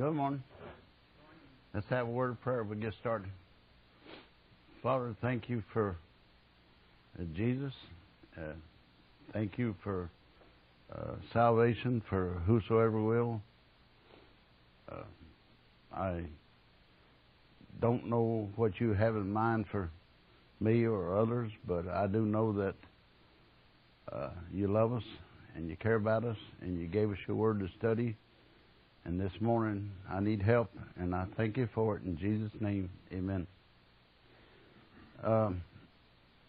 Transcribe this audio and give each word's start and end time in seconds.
Good 0.00 0.14
morning. 0.14 0.42
Let's 1.74 1.86
have 1.90 2.08
a 2.08 2.10
word 2.10 2.30
of 2.30 2.40
prayer. 2.40 2.64
We 2.64 2.76
get 2.76 2.94
started. 3.02 3.28
Father, 4.82 5.14
thank 5.20 5.50
you 5.50 5.62
for 5.74 5.98
uh, 7.18 7.24
Jesus. 7.36 7.74
Uh, 8.34 8.54
thank 9.34 9.58
you 9.58 9.76
for 9.84 10.08
uh, 10.90 11.16
salvation 11.34 12.02
for 12.08 12.40
whosoever 12.46 12.98
will. 12.98 13.42
Uh, 14.90 15.02
I 15.94 16.22
don't 17.82 18.06
know 18.06 18.48
what 18.56 18.80
you 18.80 18.94
have 18.94 19.16
in 19.16 19.30
mind 19.30 19.66
for 19.70 19.90
me 20.60 20.86
or 20.86 21.18
others, 21.18 21.52
but 21.68 21.86
I 21.88 22.06
do 22.06 22.24
know 22.24 22.54
that 22.54 22.74
uh, 24.10 24.30
you 24.50 24.66
love 24.66 24.94
us 24.94 25.04
and 25.54 25.68
you 25.68 25.76
care 25.76 25.96
about 25.96 26.24
us 26.24 26.38
and 26.62 26.80
you 26.80 26.86
gave 26.86 27.10
us 27.10 27.18
your 27.28 27.36
word 27.36 27.60
to 27.60 27.68
study. 27.78 28.16
And 29.04 29.20
this 29.20 29.32
morning 29.40 29.90
I 30.10 30.20
need 30.20 30.42
help 30.42 30.70
and 30.98 31.14
I 31.14 31.26
thank 31.36 31.56
you 31.56 31.68
for 31.74 31.96
it 31.96 32.02
in 32.04 32.18
Jesus' 32.18 32.52
name. 32.60 32.90
Amen. 33.12 33.46
Um, 35.22 35.62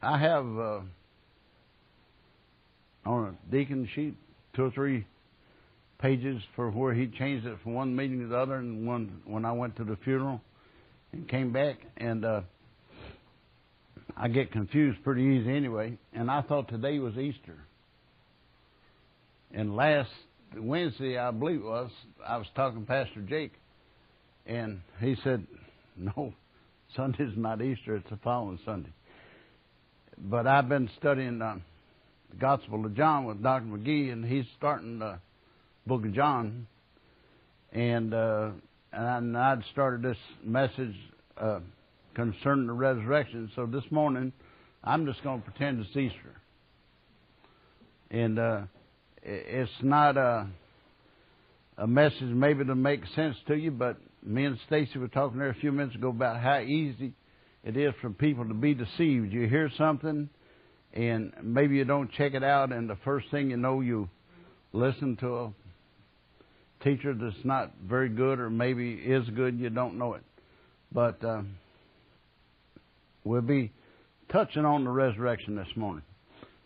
I 0.01 0.17
have 0.17 0.45
uh, 0.45 0.79
on 3.05 3.37
a 3.37 3.51
deacon 3.51 3.87
sheet 3.93 4.15
two 4.55 4.63
or 4.63 4.71
three 4.71 5.05
pages 5.99 6.41
for 6.55 6.71
where 6.71 6.93
he 6.93 7.07
changed 7.07 7.45
it 7.45 7.57
from 7.63 7.73
one 7.73 7.95
meeting 7.95 8.19
to 8.21 8.27
the 8.27 8.37
other, 8.37 8.55
and 8.55 8.87
one 8.87 9.21
when 9.25 9.45
I 9.45 9.51
went 9.51 9.75
to 9.77 9.83
the 9.83 9.97
funeral 10.03 10.41
and 11.11 11.27
came 11.27 11.53
back, 11.53 11.77
and 11.97 12.25
uh, 12.25 12.41
I 14.17 14.27
get 14.27 14.51
confused 14.51 15.03
pretty 15.03 15.23
easy 15.23 15.55
anyway. 15.55 15.97
And 16.13 16.31
I 16.31 16.41
thought 16.41 16.69
today 16.69 16.99
was 16.99 17.15
Easter, 17.17 17.57
and 19.53 19.75
last 19.75 20.09
Wednesday, 20.57 21.17
I 21.17 21.31
believe 21.31 21.61
it 21.61 21.65
was, 21.65 21.91
I 22.27 22.37
was 22.37 22.47
talking 22.55 22.81
to 22.81 22.87
Pastor 22.87 23.21
Jake, 23.21 23.53
and 24.45 24.81
he 24.99 25.15
said, 25.23 25.45
"No, 25.95 26.33
Sunday's 26.95 27.37
not 27.37 27.61
Easter; 27.61 27.95
it's 27.95 28.09
the 28.09 28.17
following 28.17 28.59
Sunday." 28.65 28.91
But 30.17 30.47
I've 30.47 30.67
been 30.67 30.89
studying 30.97 31.41
uh, 31.41 31.55
the 32.29 32.35
Gospel 32.37 32.85
of 32.85 32.95
John 32.95 33.25
with 33.25 33.41
Dr. 33.41 33.65
McGee, 33.65 34.11
and 34.11 34.25
he's 34.25 34.45
starting 34.57 34.99
the 34.99 35.19
Book 35.87 36.05
of 36.05 36.13
John, 36.13 36.67
and 37.71 38.13
uh, 38.13 38.49
and 38.91 39.37
I'd 39.37 39.63
started 39.71 40.01
this 40.01 40.17
message 40.43 40.95
uh, 41.37 41.59
concerning 42.13 42.67
the 42.67 42.73
resurrection. 42.73 43.49
So 43.55 43.65
this 43.65 43.89
morning, 43.89 44.33
I'm 44.83 45.05
just 45.05 45.23
going 45.23 45.41
to 45.41 45.49
pretend 45.49 45.79
it's 45.79 45.95
Easter, 45.95 46.35
and 48.09 48.37
uh, 48.37 48.61
it's 49.23 49.71
not 49.81 50.17
a 50.17 50.47
a 51.77 51.87
message 51.87 52.21
maybe 52.21 52.63
to 52.65 52.75
make 52.75 53.01
sense 53.15 53.35
to 53.47 53.55
you, 53.55 53.71
but 53.71 53.97
me 54.23 54.45
and 54.45 54.57
Stacy 54.67 54.99
were 54.99 55.07
talking 55.07 55.39
there 55.39 55.49
a 55.49 55.55
few 55.55 55.71
minutes 55.71 55.95
ago 55.95 56.09
about 56.09 56.39
how 56.39 56.59
easy 56.59 57.13
it 57.63 57.75
is 57.75 57.93
for 58.01 58.09
people 58.11 58.47
to 58.47 58.53
be 58.53 58.73
deceived. 58.73 59.31
You 59.33 59.47
hear 59.47 59.71
something, 59.77 60.29
and 60.93 61.33
maybe 61.41 61.77
you 61.77 61.85
don't 61.85 62.11
check 62.11 62.33
it 62.33 62.43
out, 62.43 62.71
and 62.71 62.89
the 62.89 62.97
first 63.03 63.31
thing 63.31 63.49
you 63.49 63.57
know, 63.57 63.81
you 63.81 64.09
listen 64.73 65.17
to 65.17 65.35
a 65.35 65.53
teacher 66.83 67.15
that's 67.19 67.43
not 67.43 67.71
very 67.83 68.09
good, 68.09 68.39
or 68.39 68.49
maybe 68.49 68.93
is 68.93 69.27
good, 69.29 69.59
you 69.59 69.69
don't 69.69 69.97
know 69.97 70.13
it. 70.13 70.23
But 70.91 71.23
uh, 71.23 71.41
we'll 73.23 73.41
be 73.41 73.71
touching 74.31 74.65
on 74.65 74.83
the 74.83 74.91
resurrection 74.91 75.55
this 75.55 75.67
morning. 75.75 76.03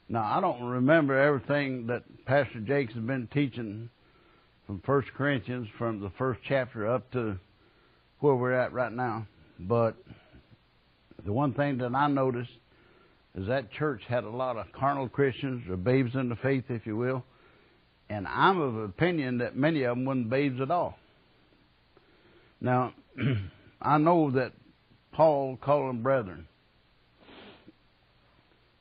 Now, 0.08 0.24
I 0.24 0.40
don't 0.40 0.64
remember 0.64 1.18
everything 1.18 1.88
that 1.88 2.04
Pastor 2.26 2.60
Jakes 2.60 2.94
has 2.94 3.04
been 3.04 3.28
teaching 3.34 3.90
from 4.68 4.82
First 4.86 5.08
Corinthians, 5.16 5.68
from 5.78 6.00
the 6.00 6.12
first 6.18 6.42
chapter 6.48 6.88
up 6.88 7.12
to 7.12 7.40
where 8.20 8.36
we're 8.36 8.54
at 8.54 8.72
right 8.72 8.92
now. 8.92 9.26
But 9.60 9.96
the 11.26 11.34
one 11.34 11.54
thing 11.54 11.80
that 11.80 11.96
I 11.96 12.08
noticed 12.08 12.52
is 13.36 13.48
that 13.48 13.72
church 13.72 14.02
had 14.08 14.24
a 14.24 14.30
lot 14.30 14.58
of 14.58 14.72
carnal 14.72 15.10
Christians, 15.10 15.68
or 15.70 15.76
babes 15.76 16.14
in 16.14 16.30
the 16.30 16.36
faith, 16.36 16.66
if 16.70 16.86
you 16.86 16.96
will. 16.96 17.24
And 18.10 18.28
I'm 18.28 18.62
of 18.62 18.78
opinion 18.78 19.40
that 19.40 19.56
many 19.56 19.84
of 19.84 19.98
them 19.98 20.06
weren't 20.06 20.30
babes 20.30 20.62
at 20.62 20.70
all. 20.70 20.98
Now, 22.62 22.94
I 23.82 23.98
know 23.98 24.32
that 24.32 24.54
Paul 25.12 25.58
called 25.58 25.90
them 25.90 26.04
brethren. 26.04 26.48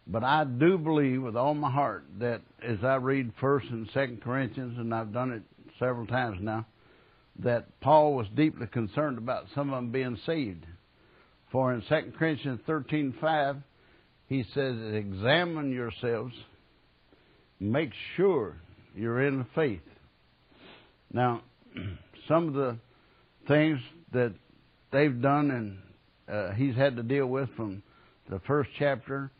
But 0.07 0.23
I 0.23 0.45
do 0.45 0.77
believe 0.77 1.23
with 1.23 1.37
all 1.37 1.55
my 1.55 1.71
heart 1.71 2.05
that 2.19 2.43
as 2.63 2.79
I 2.85 2.97
read 2.97 3.33
First 3.41 3.69
and 3.71 3.89
Second 3.95 4.23
Corinthians, 4.23 4.79
and 4.79 4.95
I've 4.95 5.13
done 5.13 5.33
it 5.33 5.43
several 5.79 6.07
times 6.07 6.39
now, 6.41 6.67
that 7.41 7.81
Paul 7.81 8.15
was 8.15 8.27
deeply 8.35 8.67
concerned 8.67 9.19
about 9.19 9.47
some 9.55 9.71
of 9.71 9.77
them 9.77 9.91
being 9.91 10.19
saved. 10.27 10.67
For 11.51 11.73
in 11.73 11.83
Second 11.89 12.17
Corinthians 12.17 12.61
thirteen 12.67 13.15
five, 13.21 13.57
he 14.27 14.45
says, 14.55 14.77
"Examine 14.95 15.73
yourselves, 15.73 16.35
make 17.59 17.91
sure 18.17 18.57
you're 18.95 19.27
in 19.27 19.39
the 19.39 19.47
faith." 19.55 19.83
Now, 21.13 21.43
some 22.29 22.49
of 22.49 22.55
the 22.55 22.77
things 23.49 23.81
that 24.13 24.35
they've 24.93 25.21
done 25.21 25.51
and 25.51 25.79
uh, 26.29 26.53
he's 26.53 26.75
had 26.75 26.97
to 26.97 27.03
deal 27.03 27.27
with 27.27 27.49
from 27.57 27.83
the 28.31 28.41
first 28.47 28.71
chapter 28.79 29.31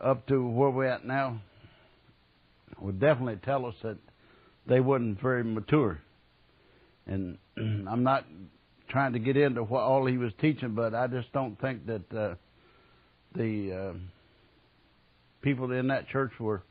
up 0.00 0.26
to 0.28 0.46
where 0.46 0.70
we're 0.70 0.84
at 0.84 1.04
now 1.04 1.40
would 2.80 3.00
definitely 3.00 3.38
tell 3.44 3.66
us 3.66 3.74
that 3.82 3.96
they 4.66 4.80
wasn't 4.80 5.20
very 5.20 5.44
mature. 5.44 6.00
And 7.06 7.38
I'm 7.56 8.02
not 8.02 8.24
trying 8.88 9.12
to 9.14 9.18
get 9.18 9.36
into 9.36 9.62
what 9.62 9.82
all 9.82 10.06
he 10.06 10.18
was 10.18 10.32
teaching, 10.40 10.74
but 10.74 10.94
I 10.94 11.06
just 11.06 11.32
don't 11.32 11.60
think 11.60 11.86
that 11.86 12.14
uh, 12.14 12.34
the 13.34 13.72
uh, 13.72 13.98
people 15.42 15.70
in 15.72 15.88
that 15.88 16.08
church 16.08 16.32
were 16.38 16.62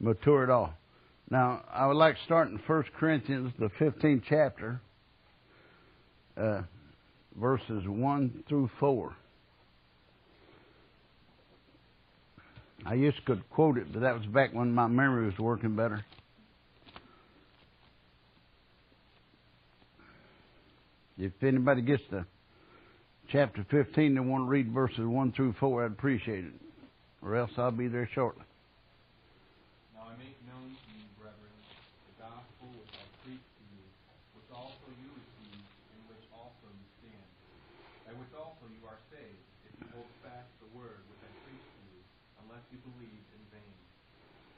mature 0.00 0.42
at 0.42 0.50
all. 0.50 0.74
Now, 1.30 1.64
I 1.72 1.86
would 1.86 1.96
like 1.96 2.16
to 2.16 2.24
start 2.24 2.48
in 2.48 2.60
1 2.64 2.84
Corinthians, 2.98 3.52
the 3.58 3.68
15th 3.80 4.22
chapter, 4.28 4.80
uh, 6.36 6.62
verses 7.34 7.82
1 7.86 8.44
through 8.48 8.70
4. 8.78 9.16
I 12.88 12.94
used 12.94 13.16
to 13.16 13.22
could 13.24 13.50
quote 13.50 13.78
it, 13.78 13.92
but 13.92 14.00
that 14.02 14.14
was 14.14 14.26
back 14.26 14.54
when 14.54 14.72
my 14.72 14.86
memory 14.86 15.26
was 15.26 15.38
working 15.38 15.74
better. 15.74 16.04
If 21.18 21.32
anybody 21.42 21.82
gets 21.82 22.02
to 22.10 22.26
chapter 23.32 23.66
15 23.70 24.16
and 24.16 24.30
want 24.30 24.44
to 24.44 24.48
read 24.48 24.70
verses 24.70 25.00
1 25.00 25.32
through 25.32 25.54
4, 25.58 25.84
I'd 25.84 25.92
appreciate 25.92 26.44
it. 26.44 26.52
Or 27.22 27.34
else 27.34 27.50
I'll 27.58 27.72
be 27.72 27.88
there 27.88 28.08
shortly. 28.14 28.44
Now 29.96 30.06
I 30.06 30.14
make 30.20 30.36
known 30.46 30.76
to 30.76 30.88
you, 30.94 31.08
brethren, 31.18 31.56
the 32.06 32.22
gospel 32.22 32.70
which 32.70 32.94
I 32.94 33.06
preached 33.24 33.50
to 33.50 33.64
you, 33.74 33.82
which 34.38 34.46
also 34.54 34.86
you 35.00 35.08
received, 35.10 35.64
in 35.90 36.00
which 36.06 36.22
also 36.30 36.68
you 36.70 36.86
stand, 37.02 37.26
by 38.06 38.12
which 38.14 38.30
also 38.36 38.62
you 38.70 38.84
are 38.86 39.00
saved, 39.10 39.42
if 39.66 39.72
you 39.80 39.88
hold 39.90 40.06
fast 40.22 40.52
the 40.62 40.70
word 40.76 41.02
which 41.10 41.22
I 41.24 41.32
preached 41.48 41.66
to 41.66 41.82
you, 41.96 42.00
unless 42.44 42.62
you 42.76 42.92
believed 42.92 43.28
in 43.32 43.42
vain. 43.56 43.76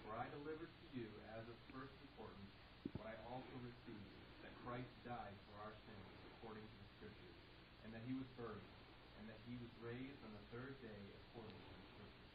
For 0.03 0.19
I 0.19 0.27
delivered 0.43 0.67
to 0.67 0.87
you 0.91 1.07
as 1.39 1.47
of 1.47 1.55
first 1.71 1.95
importance 2.11 2.51
what 2.99 3.07
I 3.07 3.15
also 3.31 3.55
received, 3.63 4.11
that 4.43 4.51
Christ 4.67 4.91
died 5.07 5.39
for 5.47 5.63
our 5.63 5.75
sins 5.87 6.09
according 6.35 6.67
to 6.67 6.77
the 6.83 6.89
Scriptures, 6.99 7.39
and 7.87 7.95
that 7.95 8.03
he 8.11 8.19
was 8.19 8.27
buried, 8.35 8.67
and 9.23 9.31
that 9.31 9.39
he 9.47 9.55
was 9.63 9.71
raised 9.79 10.19
on 10.27 10.35
the 10.35 10.45
third 10.51 10.75
day 10.83 11.03
according 11.31 11.55
to 11.55 11.71
the 11.71 11.87
Scriptures. 11.95 12.35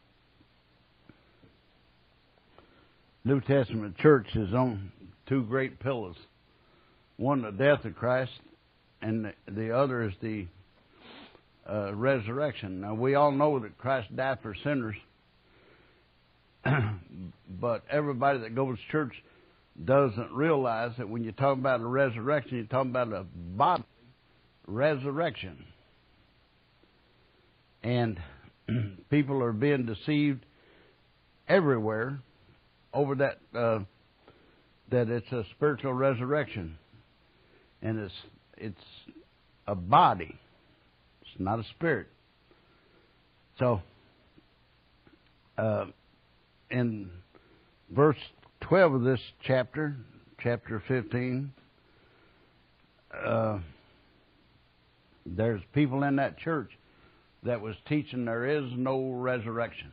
New 3.28 3.44
Testament 3.44 4.00
church 4.00 4.32
is 4.40 4.56
on 4.56 4.88
two 5.28 5.44
great 5.44 5.84
pillars. 5.84 6.16
One, 7.20 7.44
the 7.44 7.52
death 7.52 7.84
of 7.84 8.00
Christ, 8.00 8.32
and 9.02 9.26
the, 9.26 9.34
the 9.52 9.76
other 9.76 10.08
is 10.08 10.16
the 10.22 10.48
uh, 11.68 11.94
resurrection. 11.94 12.80
Now, 12.80 12.94
we 12.94 13.16
all 13.16 13.32
know 13.32 13.60
that 13.60 13.78
Christ 13.78 14.16
died 14.16 14.40
for 14.42 14.56
sinners, 14.64 14.96
but 17.60 17.84
everybody 17.90 18.40
that 18.40 18.56
goes 18.56 18.78
to 18.78 18.92
church 18.92 19.14
doesn't 19.86 20.32
realize 20.32 20.92
that 20.98 21.10
when 21.10 21.24
you 21.24 21.32
talk 21.32 21.58
about 21.58 21.82
a 21.82 21.86
resurrection, 21.86 22.58
you're 22.58 22.66
talking 22.68 22.92
about 22.92 23.12
a 23.12 23.26
bodily 23.34 23.88
resurrection. 24.68 25.66
And 27.82 28.20
people 29.10 29.44
are 29.44 29.52
being 29.52 29.86
deceived 29.86 30.46
everywhere 31.48 32.20
over 32.94 33.16
that 33.16 33.40
uh, 33.58 33.80
that 34.92 35.10
it's 35.10 35.32
a 35.32 35.44
spiritual 35.56 35.94
resurrection, 35.94 36.78
and 37.82 38.00
it's 38.00 38.14
it's 38.58 38.86
a 39.68 39.76
body. 39.76 40.38
It's 41.22 41.40
not 41.40 41.60
a 41.60 41.64
spirit. 41.76 42.08
So, 43.60 43.82
uh, 45.58 45.86
in 46.74 47.10
verse 47.92 48.18
twelve 48.62 48.94
of 48.96 49.04
this 49.04 49.20
chapter, 49.46 49.96
chapter 50.42 50.84
fifteen, 50.88 51.54
uh, 53.26 53.60
There's 55.26 55.62
people 55.74 56.04
in 56.04 56.16
that 56.18 56.38
church 56.40 56.72
that 57.44 57.62
was 57.62 57.76
teaching 57.88 58.26
there 58.26 58.46
is 58.46 58.66
no 58.76 59.12
resurrection. 59.12 59.92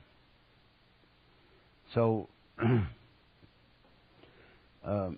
So 1.95 2.29
uh, 4.85 5.11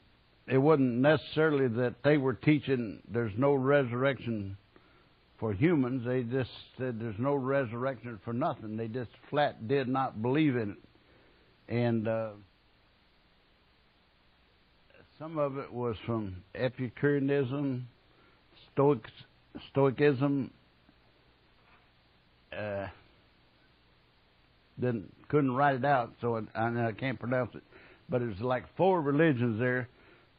it 0.48 0.58
wasn't 0.58 0.96
necessarily 0.96 1.68
that 1.68 1.94
they 2.02 2.16
were 2.16 2.34
teaching 2.34 3.00
there's 3.08 3.32
no 3.36 3.54
resurrection 3.54 4.56
for 5.38 5.52
humans. 5.52 6.04
They 6.06 6.22
just 6.22 6.50
said 6.78 6.98
there's 6.98 7.18
no 7.18 7.34
resurrection 7.34 8.18
for 8.24 8.32
nothing. 8.32 8.76
They 8.76 8.88
just 8.88 9.10
flat 9.30 9.68
did 9.68 9.86
not 9.88 10.20
believe 10.22 10.56
in 10.56 10.70
it. 10.70 10.78
And 11.72 12.06
uh, 12.06 12.32
some 15.18 15.38
of 15.38 15.56
it 15.56 15.72
was 15.72 15.96
from 16.04 16.36
Epicureanism, 16.54 17.88
Stoic, 18.70 19.00
Stoicism. 19.70 20.50
Uh, 22.54 22.88
didn't 24.78 25.14
couldn't 25.28 25.54
write 25.54 25.76
it 25.76 25.84
out, 25.86 26.12
so 26.20 26.44
I, 26.54 26.88
I 26.88 26.92
can't 26.92 27.18
pronounce 27.18 27.54
it. 27.54 27.62
But 28.06 28.20
it 28.20 28.26
was 28.26 28.40
like 28.40 28.64
four 28.76 29.00
religions 29.00 29.58
there 29.58 29.88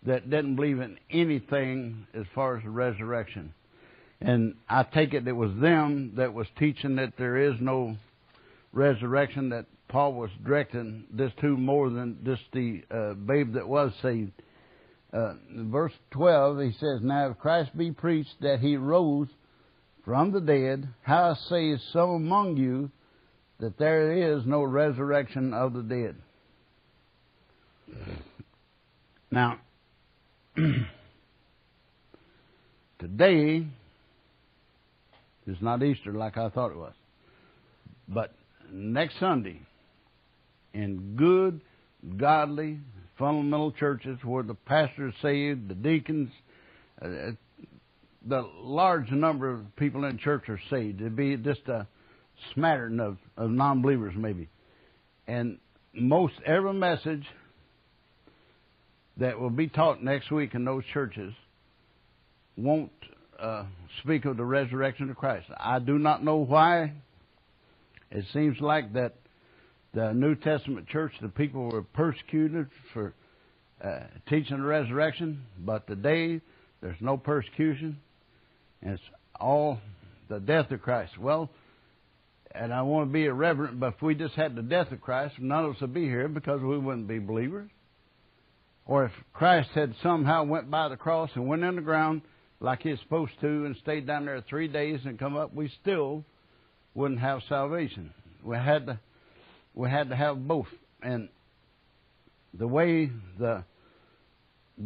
that 0.06 0.30
didn't 0.30 0.56
believe 0.56 0.82
in 0.82 1.00
anything 1.10 2.06
as 2.14 2.26
far 2.36 2.58
as 2.58 2.64
the 2.64 2.70
resurrection. 2.70 3.56
And 4.22 4.54
I 4.70 4.84
take 4.84 5.16
it 5.16 5.28
it 5.28 5.32
was 5.32 5.50
them 5.60 6.14
that 6.18 6.32
was 6.32 6.46
teaching 6.60 6.98
that 6.98 7.14
there 7.18 7.38
is 7.38 7.56
no 7.60 7.98
resurrection, 8.72 9.50
that 9.50 9.66
Paul 9.94 10.14
was 10.14 10.32
directing 10.44 11.06
this 11.12 11.32
to 11.40 11.56
more 11.56 11.92
than 11.92 12.18
just 12.26 12.42
the 12.52 12.82
uh, 12.90 13.14
babe 13.14 13.54
that 13.54 13.68
was 13.68 13.94
saved. 14.02 14.32
Uh, 15.14 15.36
verse 15.52 15.94
12, 16.10 16.62
he 16.62 16.72
says, 16.72 17.02
Now 17.04 17.30
if 17.30 17.38
Christ 17.38 17.78
be 17.78 17.92
preached 17.92 18.34
that 18.42 18.60
he 18.60 18.76
rose 18.76 19.28
from 20.04 20.32
the 20.32 20.42
dead, 20.42 20.90
how 21.04 21.36
say 21.48 21.78
some 21.92 22.10
among 22.10 22.58
you 22.58 22.90
that 23.60 23.78
there 23.78 24.36
is 24.36 24.44
no 24.48 24.64
resurrection 24.64 25.54
of 25.54 25.74
the 25.74 25.84
dead? 25.84 26.16
Now, 29.30 29.60
today 32.98 33.68
is 35.46 35.58
not 35.62 35.84
Easter 35.84 36.14
like 36.14 36.36
I 36.36 36.50
thought 36.50 36.72
it 36.72 36.78
was. 36.78 36.94
But 38.08 38.34
next 38.72 39.20
Sunday, 39.20 39.62
in 40.74 41.16
good, 41.16 41.62
godly, 42.18 42.80
fundamental 43.18 43.72
churches 43.72 44.18
where 44.24 44.44
the 44.44 44.56
pastors 44.56 45.14
saved, 45.22 45.70
the 45.70 45.76
deacons, 45.76 46.30
uh, 47.02 47.32
the 48.28 48.42
large 48.62 49.10
number 49.12 49.50
of 49.52 49.76
people 49.76 50.06
in 50.06 50.18
church 50.18 50.44
are 50.50 50.60
saved. 50.70 51.02
It'd 51.02 51.16
be 51.16 51.36
just 51.38 51.68
a 51.68 51.88
smattering 52.54 53.00
of, 53.00 53.18
of 53.38 53.52
non 53.52 53.82
believers, 53.82 54.14
maybe. 54.18 54.50
And 55.28 55.58
most 55.94 56.34
every 56.46 56.74
message 56.74 57.26
that 59.18 59.40
will 59.40 59.50
be 59.50 59.68
taught 59.68 60.04
next 60.04 60.32
week 60.32 60.56
in 60.56 60.66
those 60.66 60.84
churches 60.94 61.34
won't 62.58 62.92
uh, 63.40 63.66
speak 64.02 64.26
of 64.26 64.38
the 64.38 64.46
resurrection 64.46 65.10
of 65.10 65.16
Christ. 65.18 65.48
I 65.58 65.80
do 65.80 66.00
not 66.00 66.24
know 66.24 66.38
why. 66.38 66.94
It 68.12 68.26
seems 68.34 68.60
like 68.60 68.94
that 68.94 69.16
the 69.94 70.12
New 70.14 70.36
Testament 70.36 70.88
church, 70.88 71.14
the 71.22 71.30
people 71.30 71.70
were 71.70 71.84
persecuted 71.84 72.68
for 72.94 73.14
uh, 73.84 74.00
teaching 74.28 74.58
the 74.58 74.64
resurrection, 74.64 75.44
but 75.60 75.86
today 75.88 76.42
there's 76.82 77.00
no 77.00 77.18
persecution. 77.18 78.00
It's 78.82 79.02
all 79.40 79.80
the 80.30 80.40
death 80.40 80.72
of 80.72 80.82
Christ. 80.82 81.18
Well, 81.20 81.50
and 82.56 82.74
I 82.74 82.82
want 82.82 83.10
to 83.10 83.14
be 83.14 83.26
irreverent, 83.26 83.80
but 83.80 83.96
if 83.96 84.02
we 84.02 84.16
just 84.16 84.36
had 84.36 84.56
the 84.56 84.62
death 84.62 84.92
of 84.92 85.02
Christ, 85.02 85.36
none 85.40 85.66
of 85.66 85.76
us 85.76 85.82
would 85.82 85.94
be 85.94 86.06
here 86.06 86.28
because 86.28 86.62
we 86.62 86.78
wouldn't 86.78 87.08
be 87.08 87.20
believers. 87.20 87.70
Or 88.86 89.06
if 89.06 89.12
Christ 89.32 89.70
had 89.74 89.94
somehow 90.02 90.44
went 90.44 90.70
by 90.70 90.90
the 90.90 90.98
cross 90.98 91.30
and 91.36 91.48
went 91.48 91.64
in 91.64 91.76
the 91.76 91.82
ground 91.82 92.22
like 92.60 92.82
he's 92.82 93.00
supposed 93.00 93.34
to 93.42 93.66
and 93.66 93.76
stayed 93.78 94.08
down 94.08 94.26
there 94.26 94.44
three 94.48 94.68
days 94.68 95.00
and 95.06 95.20
come 95.20 95.38
up, 95.38 95.54
we 95.54 95.72
still 95.82 96.26
wouldn't 96.94 97.20
have 97.20 97.42
salvation. 97.48 98.14
We 98.44 98.58
had 98.58 98.88
to 98.88 99.00
we 99.74 99.90
had 99.90 100.10
to 100.10 100.16
have 100.16 100.48
both. 100.48 100.68
And 101.02 101.30
the 102.54 102.68
way 102.68 103.10
the 103.40 103.64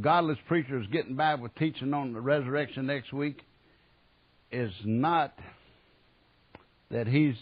godless 0.01 0.37
preacher 0.47 0.79
is 0.79 0.87
getting 0.87 1.15
by 1.15 1.35
with 1.35 1.53
teaching 1.55 1.93
on 1.93 2.13
the 2.13 2.21
resurrection 2.21 2.85
next 2.87 3.13
week 3.13 3.41
is 4.51 4.71
not 4.83 5.37
that 6.89 7.07
he's 7.07 7.35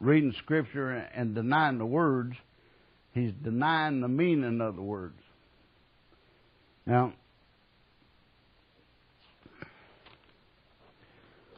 reading 0.00 0.32
scripture 0.38 0.90
and 0.92 1.34
denying 1.34 1.78
the 1.78 1.86
words, 1.86 2.34
he's 3.12 3.32
denying 3.42 4.00
the 4.00 4.08
meaning 4.08 4.60
of 4.60 4.76
the 4.76 4.82
words. 4.82 5.18
Now, 6.86 7.12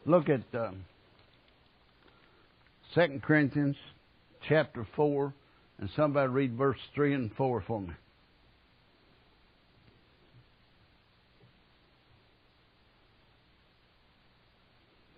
look 0.07 0.29
at 0.29 0.43
uh, 0.55 0.71
2 2.95 3.21
Corinthians 3.23 3.77
chapter 4.49 4.87
4, 4.97 5.35
and 5.79 5.91
somebody 5.97 6.29
read 6.29 6.57
verse 6.57 6.79
3 6.95 7.15
and 7.15 7.33
4 7.35 7.65
for 7.67 7.81
me. 7.81 7.95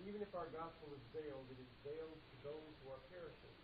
Even 0.07 0.21
if 0.21 0.31
our 0.35 0.47
gospel 0.55 0.87
is 0.95 1.03
veiled, 1.11 1.47
it 1.51 1.59
is 1.59 1.71
veiled 1.83 2.15
to 2.15 2.35
those 2.47 2.73
who 2.83 2.91
are 2.91 3.03
perishing. 3.11 3.57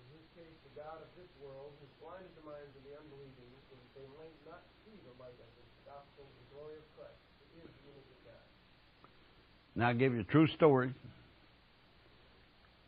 In 0.00 0.04
whose 0.12 0.28
case, 0.36 0.56
the 0.66 0.74
God 0.80 1.00
of 1.00 1.08
this 1.16 1.30
world 1.40 1.72
has 1.80 1.90
blinded 2.00 2.32
the 2.36 2.44
minds 2.44 2.72
of 2.76 2.82
the 2.84 2.96
unbelieving, 2.96 3.52
so 3.70 3.76
that 3.78 3.90
they 3.96 4.08
might 4.18 4.36
not 4.44 4.60
see 4.84 4.96
the 5.08 5.14
light 5.16 5.36
of 5.40 5.50
the 5.56 5.64
gospel, 5.88 6.24
the 6.24 6.46
glory 6.56 6.76
of 6.76 6.86
Christ, 6.96 7.20
who 7.54 7.64
is 7.64 7.70
the 7.70 7.84
image 7.96 8.10
of 8.12 8.20
God. 8.28 8.46
Now, 9.76 9.88
I'll 9.88 10.00
give 10.00 10.12
you 10.12 10.20
a 10.20 10.28
true 10.28 10.48
story, 10.52 10.92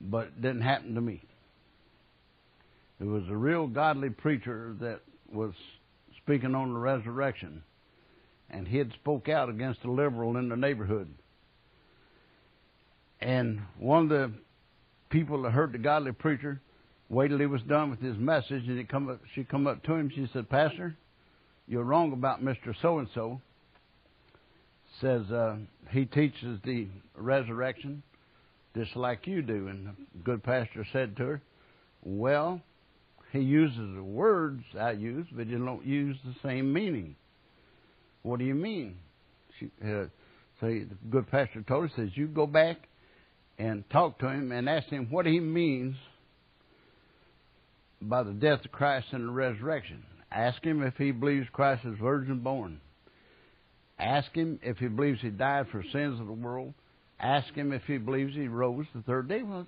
but 0.00 0.34
it 0.34 0.42
didn't 0.42 0.66
happen 0.66 0.94
to 0.96 1.00
me. 1.00 1.22
There 3.02 3.10
was 3.10 3.28
a 3.28 3.36
real 3.36 3.66
godly 3.66 4.10
preacher 4.10 4.76
that 4.78 5.00
was 5.32 5.54
speaking 6.18 6.54
on 6.54 6.72
the 6.72 6.78
resurrection, 6.78 7.64
and 8.48 8.68
he 8.68 8.78
had 8.78 8.92
spoke 8.92 9.28
out 9.28 9.48
against 9.48 9.82
a 9.82 9.90
liberal 9.90 10.36
in 10.36 10.48
the 10.48 10.54
neighborhood. 10.54 11.12
And 13.20 13.60
one 13.76 14.04
of 14.04 14.08
the 14.08 14.32
people 15.10 15.42
that 15.42 15.50
heard 15.50 15.72
the 15.72 15.78
godly 15.78 16.12
preacher 16.12 16.60
waited 17.08 17.38
till 17.38 17.40
he 17.40 17.46
was 17.46 17.62
done 17.62 17.90
with 17.90 18.00
his 18.00 18.16
message, 18.18 18.68
and 18.68 18.78
he 18.78 18.84
come 18.84 19.08
up, 19.08 19.18
she 19.34 19.42
come 19.42 19.66
up 19.66 19.82
to 19.82 19.94
him. 19.94 20.08
She 20.14 20.28
said, 20.32 20.48
"Pastor, 20.48 20.94
you're 21.66 21.82
wrong 21.82 22.12
about 22.12 22.40
Mister 22.40 22.72
So 22.82 23.00
and 23.00 23.08
So." 23.16 23.40
Says 25.00 25.28
uh, 25.32 25.56
he 25.90 26.04
teaches 26.04 26.60
the 26.64 26.86
resurrection 27.16 28.04
just 28.76 28.94
like 28.94 29.26
you 29.26 29.42
do. 29.42 29.66
And 29.66 29.88
the 29.88 29.94
good 30.22 30.44
pastor 30.44 30.86
said 30.92 31.16
to 31.16 31.24
her, 31.24 31.42
"Well, 32.04 32.60
he 33.32 33.40
uses 33.40 33.94
the 33.94 34.02
words 34.02 34.62
I 34.78 34.92
use, 34.92 35.26
but 35.32 35.46
he 35.46 35.54
don't 35.54 35.86
use 35.86 36.16
the 36.24 36.34
same 36.42 36.72
meaning. 36.72 37.16
What 38.22 38.38
do 38.38 38.44
you 38.44 38.54
mean? 38.54 38.96
She, 39.58 39.70
uh, 39.82 40.04
so 40.60 40.68
he, 40.68 40.80
the 40.80 40.96
good 41.10 41.30
pastor 41.30 41.62
told 41.62 41.90
her, 41.90 41.96
says, 41.96 42.10
you 42.14 42.26
go 42.26 42.46
back 42.46 42.76
and 43.58 43.88
talk 43.90 44.18
to 44.18 44.28
him 44.28 44.52
and 44.52 44.68
ask 44.68 44.88
him 44.88 45.08
what 45.10 45.26
he 45.26 45.40
means 45.40 45.96
by 48.00 48.22
the 48.22 48.32
death 48.32 48.64
of 48.64 48.72
Christ 48.72 49.06
and 49.12 49.28
the 49.28 49.32
resurrection. 49.32 50.02
Ask 50.30 50.62
him 50.64 50.82
if 50.82 50.94
he 50.96 51.10
believes 51.10 51.46
Christ 51.52 51.84
is 51.84 51.98
virgin 51.98 52.40
born. 52.40 52.80
Ask 53.98 54.34
him 54.34 54.58
if 54.62 54.78
he 54.78 54.88
believes 54.88 55.20
he 55.20 55.30
died 55.30 55.66
for 55.70 55.82
sins 55.92 56.20
of 56.20 56.26
the 56.26 56.32
world. 56.32 56.74
Ask 57.20 57.54
him 57.54 57.72
if 57.72 57.82
he 57.86 57.98
believes 57.98 58.34
he 58.34 58.48
rose 58.48 58.86
the 58.94 59.02
third 59.02 59.28
day. 59.28 59.42
Well, 59.42 59.66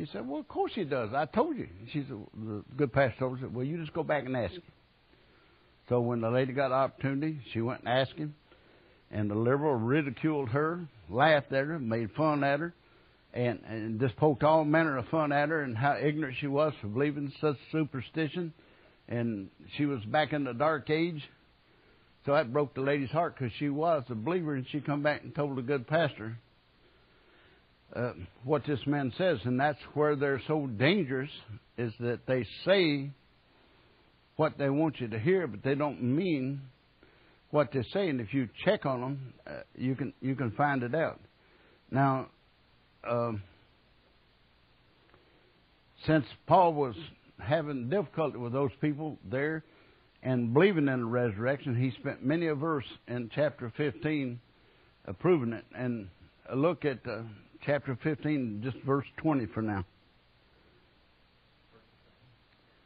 she 0.00 0.06
said, 0.12 0.26
Well, 0.26 0.40
of 0.40 0.48
course 0.48 0.72
he 0.74 0.84
does. 0.84 1.10
I 1.14 1.26
told 1.26 1.58
you. 1.58 1.68
She 1.92 2.04
said, 2.08 2.16
The 2.34 2.64
good 2.76 2.92
pastor 2.92 3.28
her, 3.28 3.48
Well, 3.48 3.66
you 3.66 3.78
just 3.78 3.92
go 3.92 4.02
back 4.02 4.24
and 4.24 4.34
ask 4.34 4.54
him. 4.54 4.62
So 5.90 6.00
when 6.00 6.22
the 6.22 6.30
lady 6.30 6.54
got 6.54 6.68
the 6.68 6.76
opportunity, 6.76 7.38
she 7.52 7.60
went 7.60 7.80
and 7.80 7.88
asked 7.88 8.14
him. 8.14 8.34
And 9.10 9.30
the 9.30 9.34
liberal 9.34 9.74
ridiculed 9.74 10.50
her, 10.50 10.80
laughed 11.10 11.52
at 11.52 11.66
her, 11.66 11.78
made 11.78 12.12
fun 12.12 12.42
at 12.44 12.60
her, 12.60 12.72
and, 13.34 13.60
and 13.68 14.00
just 14.00 14.16
poked 14.16 14.42
all 14.42 14.64
manner 14.64 14.96
of 14.96 15.08
fun 15.08 15.32
at 15.32 15.50
her 15.50 15.62
and 15.62 15.76
how 15.76 15.98
ignorant 16.00 16.36
she 16.40 16.46
was 16.46 16.72
for 16.80 16.86
believing 16.86 17.30
such 17.40 17.56
superstition. 17.70 18.54
And 19.06 19.50
she 19.76 19.84
was 19.84 20.02
back 20.04 20.32
in 20.32 20.44
the 20.44 20.54
dark 20.54 20.88
age. 20.88 21.22
So 22.24 22.32
that 22.32 22.52
broke 22.52 22.74
the 22.74 22.80
lady's 22.80 23.10
heart 23.10 23.34
because 23.36 23.52
she 23.58 23.68
was 23.68 24.04
a 24.08 24.14
believer, 24.14 24.54
and 24.54 24.64
she 24.70 24.80
come 24.80 25.02
back 25.02 25.24
and 25.24 25.34
told 25.34 25.58
the 25.58 25.62
good 25.62 25.86
pastor 25.86 26.38
uh, 27.94 28.12
what 28.44 28.64
this 28.66 28.80
man 28.86 29.12
says, 29.18 29.38
and 29.44 29.58
that's 29.58 29.78
where 29.94 30.16
they're 30.16 30.42
so 30.46 30.66
dangerous 30.66 31.30
is 31.76 31.92
that 32.00 32.20
they 32.26 32.46
say 32.64 33.10
what 34.36 34.56
they 34.58 34.70
want 34.70 35.00
you 35.00 35.08
to 35.08 35.18
hear, 35.18 35.46
but 35.46 35.62
they 35.62 35.74
don't 35.74 36.02
mean 36.02 36.60
what 37.50 37.72
they 37.72 37.82
say. 37.92 38.08
And 38.08 38.20
if 38.20 38.32
you 38.32 38.48
check 38.64 38.86
on 38.86 39.00
them, 39.00 39.34
uh, 39.46 39.60
you 39.74 39.94
can 39.94 40.12
you 40.20 40.34
can 40.34 40.52
find 40.52 40.82
it 40.82 40.94
out. 40.94 41.20
Now, 41.90 42.28
um, 43.08 43.42
since 46.06 46.24
Paul 46.46 46.74
was 46.74 46.94
having 47.38 47.90
difficulty 47.90 48.38
with 48.38 48.52
those 48.52 48.70
people 48.80 49.18
there 49.30 49.64
and 50.22 50.54
believing 50.54 50.88
in 50.88 51.00
the 51.00 51.06
resurrection, 51.06 51.74
he 51.74 51.90
spent 52.00 52.24
many 52.24 52.46
a 52.46 52.54
verse 52.54 52.84
in 53.08 53.30
chapter 53.34 53.72
15 53.76 54.40
approving 55.06 55.52
it. 55.52 55.64
And 55.74 56.08
look 56.54 56.84
at 56.84 56.98
uh, 57.06 57.22
chapter 57.64 57.98
15, 58.02 58.60
just 58.64 58.76
verse 58.84 59.06
20 59.18 59.46
for 59.46 59.62
now. 59.62 59.84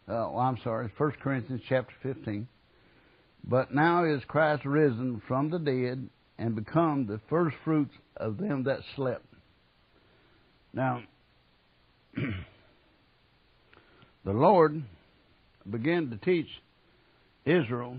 Uh, 0.06 0.28
well, 0.30 0.38
I'm 0.38 0.58
sorry, 0.62 0.90
1 0.96 1.12
Corinthians 1.22 1.62
chapter 1.68 1.94
15. 2.02 2.46
But 3.46 3.74
now 3.74 4.04
is 4.04 4.22
Christ 4.26 4.64
risen 4.64 5.22
from 5.26 5.50
the 5.50 5.58
dead 5.58 6.08
and 6.38 6.54
become 6.54 7.06
the 7.06 7.20
first 7.30 7.56
fruits 7.64 7.94
of 8.16 8.38
them 8.38 8.64
that 8.64 8.80
slept. 8.96 9.26
Now, 10.72 11.02
the 12.16 12.32
Lord 14.32 14.82
began 15.70 16.10
to 16.10 16.16
teach 16.16 16.48
Israel 17.44 17.98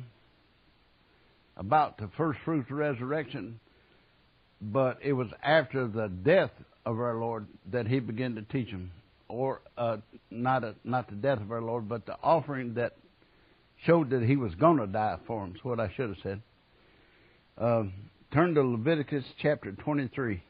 about 1.58 1.98
the 1.98 2.10
first 2.17 2.39
fruits 2.44 2.70
of 2.70 2.77
resurrection, 2.77 3.60
but 4.72 5.00
it 5.02 5.14
was 5.14 5.28
after 5.44 5.88
the 5.88 6.08
death 6.08 6.52
of 6.86 7.00
our 7.00 7.16
Lord 7.16 7.48
that 7.72 7.88
He 7.88 8.00
began 8.00 8.36
to 8.36 8.42
teach 8.42 8.72
them, 8.72 8.92
or 9.28 9.62
uh, 9.78 9.98
not 10.32 10.64
a, 10.64 10.76
not 10.84 11.10
the 11.10 11.16
death 11.16 11.42
of 11.42 11.52
our 11.52 11.62
Lord, 11.62 11.88
but 11.90 12.06
the 12.06 12.18
offering 12.24 12.74
that 12.76 12.96
showed 13.86 14.10
that 14.12 14.24
He 14.24 14.36
was 14.36 14.56
going 14.56 14.78
to 14.78 14.88
die 14.88 15.18
for 15.28 15.42
them. 15.42 15.56
Is 15.56 15.64
what 15.64 15.80
I 15.80 15.92
should 15.96 16.10
have 16.10 16.18
said. 16.24 16.42
Uh, 17.58 17.84
turn 18.34 18.54
to 18.56 18.64
Leviticus 18.64 19.24
chapter 19.42 19.72
23 19.72 20.42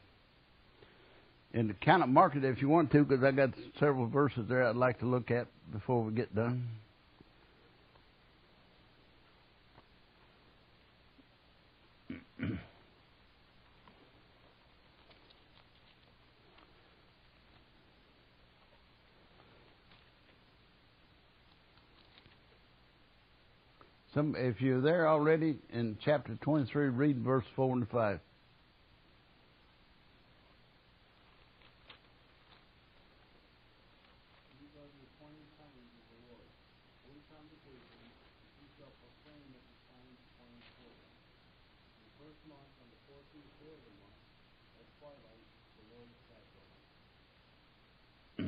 and 1.54 1.80
kind 1.82 2.04
of 2.04 2.10
mark 2.10 2.36
it 2.36 2.44
if 2.44 2.62
you 2.62 2.68
want 2.68 2.92
to, 2.92 3.04
because 3.04 3.24
I 3.24 3.32
got 3.32 3.52
several 3.80 4.08
verses 4.08 4.46
there 4.50 4.68
I'd 4.68 4.76
like 4.76 5.00
to 5.00 5.06
look 5.06 5.32
at 5.32 5.48
before 5.72 6.04
we 6.04 6.14
get 6.14 6.36
done. 6.36 6.68
Some, 24.16 24.34
if 24.38 24.62
you're 24.62 24.80
there 24.80 25.10
already 25.10 25.58
in 25.74 25.98
chapter 26.06 26.36
23, 26.42 26.88
read 26.88 27.20
verse 27.22 27.44
4 27.58 27.74
and 27.74 27.90
5. 27.90 28.20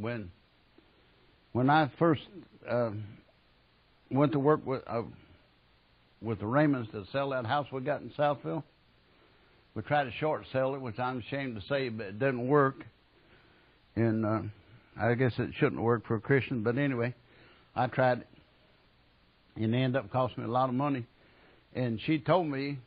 when 0.00 0.32
when 1.52 1.70
I 1.70 1.88
first 2.00 2.22
uh, 2.68 2.90
went 4.10 4.32
to 4.32 4.38
work 4.38 4.64
with 4.66 4.82
uh, 4.86 5.02
with 6.20 6.40
the 6.40 6.46
Raymonds 6.46 6.90
to 6.92 7.04
sell 7.12 7.30
that 7.30 7.46
house 7.46 7.66
we 7.72 7.80
got 7.80 8.00
in 8.00 8.10
Southville, 8.10 8.64
we 9.74 9.82
tried 9.82 10.04
to 10.04 10.12
short 10.18 10.44
sell 10.52 10.74
it, 10.74 10.80
which 10.80 10.98
I'm 10.98 11.18
ashamed 11.18 11.60
to 11.60 11.66
say, 11.68 11.88
but 11.88 12.06
it 12.06 12.18
didn't 12.18 12.48
work. 12.48 12.84
And 13.94 14.26
uh, 14.26 14.40
I 15.00 15.14
guess 15.14 15.32
it 15.38 15.50
shouldn't 15.58 15.80
work 15.80 16.06
for 16.06 16.16
a 16.16 16.20
Christian, 16.20 16.62
but 16.62 16.78
anyway, 16.78 17.14
I 17.76 17.86
tried 17.86 18.18
it, 18.18 18.26
and 19.56 19.74
it 19.74 19.78
ended 19.78 19.96
up 19.96 20.10
costing 20.10 20.42
me 20.42 20.50
a 20.50 20.52
lot 20.52 20.68
of 20.68 20.74
money. 20.74 21.06
And 21.74 22.00
she 22.04 22.18
told 22.18 22.46
me 22.46 22.78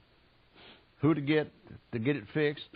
who 0.99 1.13
to 1.13 1.21
get 1.21 1.51
to 1.93 1.99
get 1.99 2.15
it 2.15 2.25
fixed, 2.33 2.67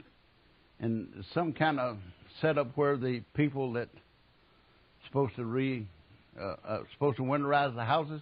and 0.80 1.26
some 1.34 1.52
kind 1.54 1.80
of 1.80 1.98
setup 2.42 2.78
where 2.78 2.98
the 2.98 3.22
people 3.34 3.74
that 3.74 3.90
supposed 5.08 5.36
to 5.36 5.46
re 5.46 5.88
uh, 6.40 6.56
uh, 6.68 6.80
supposed 6.94 7.18
to 7.18 7.24
winterize 7.24 7.76
the 7.76 7.84
houses. 7.84 8.22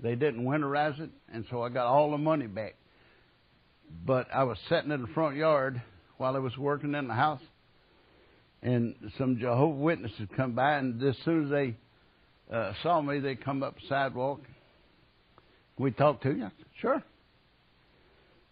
They 0.00 0.14
didn't 0.14 0.44
winterize 0.44 1.00
it, 1.00 1.10
and 1.32 1.44
so 1.50 1.62
I 1.62 1.68
got 1.70 1.86
all 1.86 2.10
the 2.10 2.18
money 2.18 2.46
back. 2.46 2.76
But 4.04 4.28
I 4.34 4.44
was 4.44 4.58
sitting 4.68 4.90
in 4.90 5.02
the 5.02 5.08
front 5.08 5.36
yard 5.36 5.80
while 6.18 6.36
I 6.36 6.38
was 6.38 6.56
working 6.58 6.94
in 6.94 7.08
the 7.08 7.14
house, 7.14 7.40
and 8.62 8.94
some 9.16 9.38
Jehovah 9.38 9.76
Witnesses 9.76 10.28
come 10.36 10.52
by, 10.52 10.74
and 10.74 11.02
as 11.02 11.16
soon 11.24 11.44
as 11.44 11.50
they 11.50 11.76
uh, 12.54 12.72
saw 12.82 13.00
me, 13.00 13.20
they 13.20 13.36
come 13.36 13.62
up 13.62 13.76
the 13.76 13.86
sidewalk. 13.88 14.40
We 15.78 15.90
talked 15.90 16.22
to 16.24 16.30
you. 16.30 16.50
Said, 16.56 16.66
sure. 16.80 17.02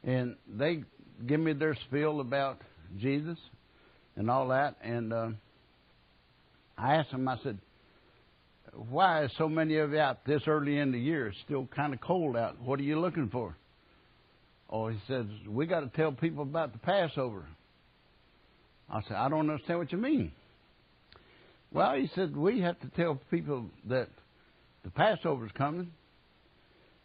And 0.03 0.37
they 0.47 0.85
give 1.27 1.41
me 1.41 1.53
their 1.53 1.77
spiel 1.87 2.21
about 2.21 2.61
Jesus 2.99 3.39
and 4.17 4.31
all 4.31 4.49
that, 4.49 4.77
and 4.83 5.13
uh, 5.13 5.29
I 6.77 6.97
asked 6.97 7.11
them. 7.11 7.29
I 7.29 7.39
said, 7.43 7.59
why 8.91 9.25
is 9.25 9.31
so 9.39 9.49
many 9.49 9.77
of 9.77 9.93
you 9.93 9.99
out 9.99 10.25
this 10.25 10.43
early 10.47 10.79
in 10.79 10.93
the 10.93 10.99
year? 10.99 11.29
It's 11.29 11.39
still 11.45 11.69
kind 11.75 11.95
of 11.95 12.01
cold 12.01 12.37
out. 12.37 12.61
What 12.61 12.81
are 12.81 12.85
you 12.85 13.01
looking 13.01 13.29
for? 13.31 13.57
Oh, 14.69 14.89
he 14.89 14.99
says, 15.07 15.27
we 15.49 15.67
got 15.67 15.81
to 15.81 15.91
tell 15.97 16.13
people 16.13 16.43
about 16.43 16.73
the 16.73 16.79
Passover. 16.79 17.47
I 18.91 19.03
said, 19.03 19.17
I 19.17 19.29
don't 19.29 19.49
understand 19.51 19.79
what 19.79 19.93
you 19.93 19.99
mean. 19.99 20.33
Well, 21.73 21.95
he 21.95 22.09
said, 22.15 22.37
we 22.37 22.61
have 22.61 22.79
to 22.81 22.89
tell 22.89 23.21
people 23.31 23.67
that 23.89 24.09
the 24.85 24.91
Passover's 24.91 25.51
coming 25.57 25.91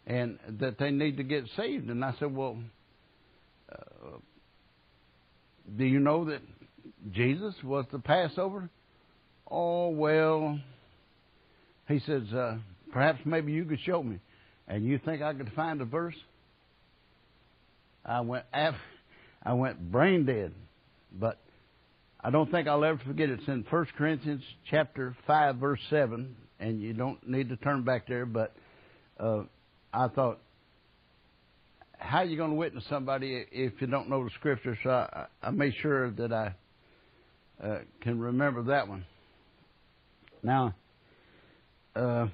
and 0.06 0.38
that 0.60 0.78
they 0.78 0.90
need 0.90 1.16
to 1.18 1.22
get 1.22 1.44
saved. 1.56 1.88
And 1.88 2.04
I 2.04 2.14
said, 2.18 2.34
well, 2.34 2.56
uh, 3.70 4.18
do 5.76 5.84
you 5.84 6.00
know 6.00 6.24
that 6.26 6.40
Jesus 7.12 7.54
was 7.62 7.84
the 7.92 7.98
Passover? 7.98 8.68
Oh, 9.50 9.88
well, 9.88 10.58
he 11.90 11.98
says, 12.00 12.22
uh, 12.32 12.56
perhaps 12.92 13.20
maybe 13.24 13.52
you 13.52 13.64
could 13.64 13.80
show 13.80 14.02
me. 14.02 14.18
And 14.68 14.84
you 14.84 14.98
think 14.98 15.22
I 15.22 15.34
could 15.34 15.50
find 15.54 15.80
a 15.80 15.84
verse? 15.84 16.14
I 18.04 18.20
went, 18.20 18.44
I 18.52 19.52
went 19.52 19.90
brain 19.90 20.24
dead. 20.24 20.52
But 21.12 21.38
I 22.20 22.30
don't 22.30 22.50
think 22.50 22.68
I'll 22.68 22.84
ever 22.84 23.00
forget 23.04 23.30
it. 23.30 23.40
It's 23.40 23.48
in 23.48 23.64
1 23.68 23.86
Corinthians 23.96 24.42
chapter 24.70 25.16
5, 25.26 25.56
verse 25.56 25.80
7. 25.90 26.36
And 26.60 26.80
you 26.80 26.92
don't 26.92 27.26
need 27.28 27.48
to 27.48 27.56
turn 27.56 27.84
back 27.84 28.06
there, 28.06 28.26
but 28.26 28.54
uh, 29.18 29.42
I 29.92 30.08
thought, 30.08 30.38
how 31.98 32.18
are 32.18 32.24
you 32.24 32.36
going 32.36 32.50
to 32.50 32.56
witness 32.56 32.84
somebody 32.88 33.46
if 33.50 33.72
you 33.80 33.86
don't 33.86 34.08
know 34.08 34.24
the 34.24 34.30
scripture? 34.38 34.78
So 34.82 34.90
I, 34.90 35.26
I 35.42 35.50
made 35.50 35.74
sure 35.80 36.10
that 36.12 36.32
I 36.32 36.54
uh, 37.62 37.78
can 38.02 38.18
remember 38.18 38.62
that 38.64 38.88
one. 38.88 39.04
Now, 40.42 40.74
uh, 41.96 42.26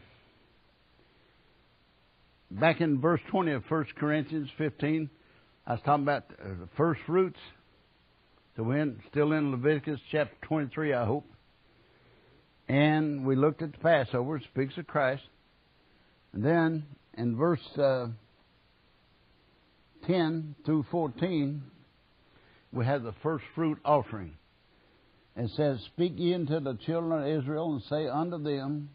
back 2.51 2.81
in 2.81 3.01
verse 3.01 3.21
20 3.31 3.53
of 3.53 3.65
1 3.69 3.87
Corinthians 3.99 4.49
15, 4.59 5.11
I 5.67 5.73
was 5.73 5.81
talking 5.85 6.05
about 6.05 6.25
uh, 6.31 6.49
the 6.49 6.69
first 6.77 7.01
fruits. 7.07 7.39
So 8.57 8.63
we're 8.63 8.95
still 9.11 9.33
in 9.33 9.51
Leviticus 9.51 10.01
chapter 10.11 10.37
23, 10.43 10.95
I 10.95 11.05
hope. 11.05 11.27
And 12.69 13.25
we 13.25 13.37
looked 13.37 13.63
at 13.63 13.73
the 13.73 13.79
Passover, 13.79 14.41
speaks 14.53 14.77
of 14.79 14.87
Christ. 14.87 15.23
And 16.33 16.45
then 16.45 16.85
in 17.17 17.37
verse 17.37 17.61
uh, 17.79 18.09
10 20.07 20.55
through 20.65 20.87
14, 20.91 21.63
we 22.73 22.85
have 22.85 23.03
the 23.03 23.15
first 23.23 23.45
fruit 23.55 23.79
offering. 23.85 24.37
It 25.37 25.51
says, 25.57 25.81
Speak 25.95 26.15
ye 26.17 26.35
unto 26.35 26.61
the 26.61 26.79
children 26.87 27.23
of 27.23 27.43
Israel, 27.43 27.75
and 27.75 27.83
say 27.83 28.09
unto 28.09 28.43
them, 28.43 28.91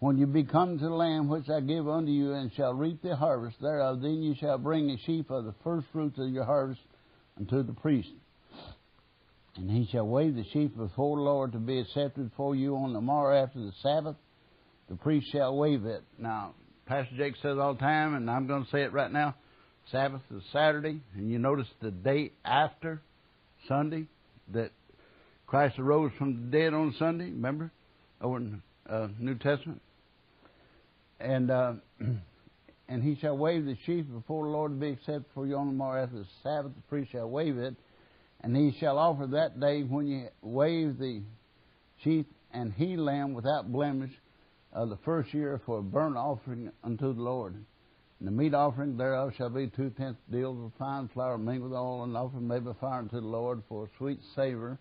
When 0.00 0.16
you 0.16 0.26
be 0.26 0.44
come 0.44 0.78
to 0.78 0.84
the 0.84 0.94
land 0.94 1.28
which 1.28 1.50
I 1.50 1.60
give 1.60 1.86
unto 1.86 2.10
you, 2.10 2.32
and 2.32 2.50
shall 2.54 2.72
reap 2.72 3.02
the 3.02 3.14
harvest 3.14 3.60
thereof, 3.60 4.00
then 4.00 4.22
you 4.22 4.34
shall 4.34 4.56
bring 4.56 4.90
a 4.90 4.96
sheaf 5.04 5.28
of 5.28 5.44
the 5.44 5.54
first 5.62 5.86
fruits 5.92 6.18
of 6.18 6.30
your 6.30 6.44
harvest 6.44 6.80
unto 7.38 7.62
the 7.62 7.74
priest. 7.74 8.08
And 9.56 9.70
he 9.70 9.86
shall 9.92 10.06
wave 10.06 10.36
the 10.36 10.44
sheaf 10.52 10.70
before 10.74 11.16
the 11.16 11.22
Lord 11.22 11.52
to 11.52 11.58
be 11.58 11.80
accepted 11.80 12.30
for 12.34 12.56
you 12.56 12.76
on 12.76 12.94
the 12.94 13.00
morrow 13.02 13.42
after 13.42 13.58
the 13.58 13.72
Sabbath. 13.82 14.16
The 14.88 14.96
priest 14.96 15.30
shall 15.32 15.54
wave 15.54 15.84
it. 15.84 16.02
Now, 16.18 16.54
Pastor 16.86 17.14
Jake 17.18 17.34
says 17.42 17.58
all 17.58 17.74
the 17.74 17.80
time, 17.80 18.14
and 18.14 18.30
I'm 18.30 18.46
going 18.46 18.64
to 18.64 18.70
say 18.70 18.82
it 18.82 18.94
right 18.94 19.12
now 19.12 19.34
Sabbath 19.92 20.22
is 20.34 20.42
Saturday, 20.50 21.00
and 21.14 21.30
you 21.30 21.38
notice 21.38 21.66
the 21.82 21.90
day 21.90 22.32
after 22.42 23.02
Sunday 23.68 24.06
that 24.52 24.70
Christ 25.46 25.78
arose 25.78 26.12
from 26.16 26.50
the 26.50 26.58
dead 26.58 26.72
on 26.72 26.94
Sunday, 26.98 27.26
remember? 27.26 27.70
Over 28.20 28.36
in 28.38 28.62
uh, 28.88 29.08
New 29.18 29.34
Testament. 29.34 29.82
And 31.20 31.50
uh, 31.50 31.74
and 32.88 33.02
he 33.02 33.16
shall 33.16 33.36
wave 33.36 33.66
the 33.66 33.76
sheaf 33.86 34.06
before 34.12 34.44
the 34.44 34.50
Lord 34.50 34.72
to 34.72 34.76
be 34.76 34.90
accepted 34.90 35.26
for 35.32 35.46
you 35.46 35.56
on 35.56 35.66
the 35.68 35.72
morrow 35.72 36.02
after 36.02 36.18
the 36.18 36.26
Sabbath. 36.42 36.72
The 36.74 36.82
priest 36.88 37.12
shall 37.12 37.30
wave 37.30 37.56
it, 37.56 37.76
And 38.40 38.56
he 38.56 38.76
shall 38.78 38.98
offer 38.98 39.26
that 39.28 39.60
day 39.60 39.82
when 39.82 40.06
ye 40.06 40.24
wave 40.42 40.98
the 40.98 41.22
sheaf 42.02 42.26
and 42.52 42.72
he 42.72 42.96
lamb 42.96 43.34
without 43.34 43.70
blemish 43.70 44.10
of 44.72 44.88
the 44.88 44.96
first 45.04 45.32
year 45.32 45.60
for 45.64 45.78
a 45.78 45.82
burnt 45.82 46.16
offering 46.16 46.70
unto 46.82 47.14
the 47.14 47.22
Lord. 47.22 47.54
And 47.54 48.26
the 48.26 48.32
meat 48.32 48.54
offering 48.54 48.96
thereof 48.96 49.34
shall 49.36 49.50
be 49.50 49.68
two 49.68 49.90
tenths 49.90 50.20
deals 50.30 50.58
of 50.62 50.72
fine 50.78 51.08
flour 51.08 51.38
mingled 51.38 51.70
with 51.70 51.78
oil, 51.78 52.04
and 52.04 52.16
offering 52.16 52.46
made 52.46 52.64
by 52.64 52.72
fire 52.74 52.98
unto 52.98 53.20
the 53.20 53.26
Lord 53.26 53.62
for 53.68 53.84
a 53.84 53.88
sweet 53.98 54.20
savor. 54.34 54.78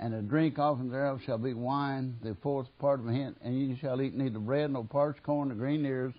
And 0.00 0.14
a 0.14 0.22
drink 0.22 0.58
offering 0.58 0.90
thereof 0.90 1.20
shall 1.26 1.38
be 1.38 1.54
wine, 1.54 2.16
the 2.22 2.36
fourth 2.42 2.68
part 2.78 3.00
of 3.00 3.08
a 3.08 3.12
hin. 3.12 3.34
And 3.42 3.58
ye 3.58 3.78
shall 3.80 4.00
eat 4.00 4.14
neither 4.14 4.38
bread 4.38 4.70
nor 4.70 4.84
parched 4.84 5.22
corn 5.22 5.48
nor 5.48 5.56
green 5.56 5.84
ears 5.84 6.14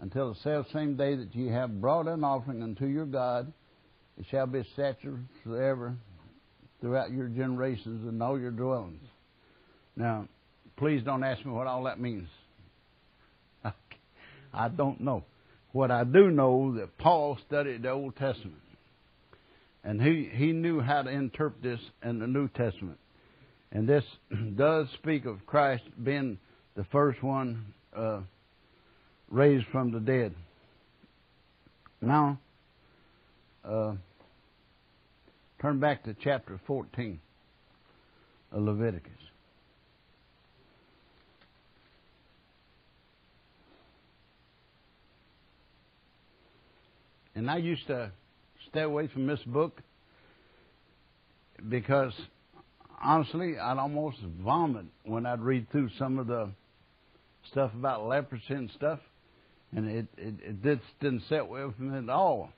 until 0.00 0.32
the 0.32 0.40
self 0.40 0.66
same 0.72 0.96
day 0.96 1.14
that 1.14 1.34
ye 1.34 1.48
have 1.48 1.80
brought 1.80 2.08
an 2.08 2.24
offering 2.24 2.62
unto 2.62 2.86
your 2.86 3.06
God. 3.06 3.52
It 4.18 4.26
shall 4.30 4.46
be 4.46 4.60
a 4.60 4.64
statute 4.72 5.18
forever 5.42 5.94
throughout 6.80 7.10
your 7.10 7.28
generations 7.28 8.06
and 8.08 8.22
all 8.22 8.38
your 8.38 8.50
dwellings. 8.50 9.02
Now, 9.96 10.28
please 10.76 11.02
don't 11.02 11.24
ask 11.24 11.44
me 11.44 11.52
what 11.52 11.66
all 11.66 11.84
that 11.84 12.00
means. 12.00 12.28
I 14.54 14.68
don't 14.68 15.00
know. 15.00 15.24
What 15.72 15.90
I 15.90 16.04
do 16.04 16.30
know 16.30 16.70
is 16.70 16.80
that 16.80 16.98
Paul 16.98 17.38
studied 17.46 17.82
the 17.82 17.90
Old 17.90 18.16
Testament, 18.16 18.60
and 19.84 20.00
he 20.00 20.30
he 20.32 20.52
knew 20.52 20.80
how 20.80 21.02
to 21.02 21.10
interpret 21.10 21.62
this 21.62 21.80
in 22.02 22.18
the 22.18 22.26
New 22.26 22.48
Testament, 22.48 22.98
and 23.70 23.86
this 23.88 24.04
does 24.56 24.88
speak 24.94 25.26
of 25.26 25.44
Christ 25.46 25.84
being 26.02 26.38
the 26.74 26.84
first 26.84 27.22
one 27.22 27.66
uh, 27.94 28.20
raised 29.28 29.66
from 29.70 29.92
the 29.92 30.00
dead. 30.00 30.34
Now, 32.00 32.38
uh, 33.64 33.94
turn 35.60 35.80
back 35.80 36.04
to 36.04 36.14
chapter 36.14 36.60
14 36.66 37.20
of 38.52 38.62
Leviticus. 38.62 39.12
And 47.36 47.50
I 47.50 47.56
used 47.56 47.86
to 47.88 48.12
stay 48.74 48.82
away 48.82 49.06
from 49.06 49.28
this 49.28 49.38
book 49.46 49.80
because 51.68 52.12
honestly, 53.00 53.56
I'd 53.56 53.78
almost 53.78 54.18
vomit 54.42 54.86
when 55.04 55.26
I'd 55.26 55.40
read 55.40 55.70
through 55.70 55.90
some 55.96 56.18
of 56.18 56.26
the 56.26 56.50
stuff 57.52 57.70
about 57.72 58.08
leprosy 58.08 58.42
and 58.48 58.68
stuff, 58.74 58.98
and 59.76 59.88
it 59.88 60.06
it, 60.16 60.34
it 60.42 60.62
just 60.64 60.82
didn't 61.00 61.22
sit 61.28 61.46
well 61.46 61.68
with 61.68 61.78
me 61.78 61.96
at 61.96 62.08
all. 62.08 62.50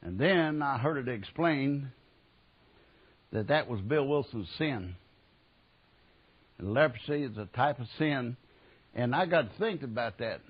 And 0.00 0.16
then 0.16 0.62
I 0.62 0.78
heard 0.78 0.96
it 0.96 1.12
explained 1.12 1.88
that 3.32 3.48
that 3.48 3.68
was 3.68 3.80
Bill 3.80 4.06
Wilson's 4.06 4.48
sin. 4.58 4.94
And 6.58 6.72
leprosy 6.72 7.24
is 7.24 7.36
a 7.36 7.46
type 7.46 7.80
of 7.80 7.88
sin, 7.98 8.36
and 8.94 9.12
I 9.12 9.26
got 9.26 9.52
to 9.52 9.58
think 9.58 9.82
about 9.82 10.18
that. 10.18 10.40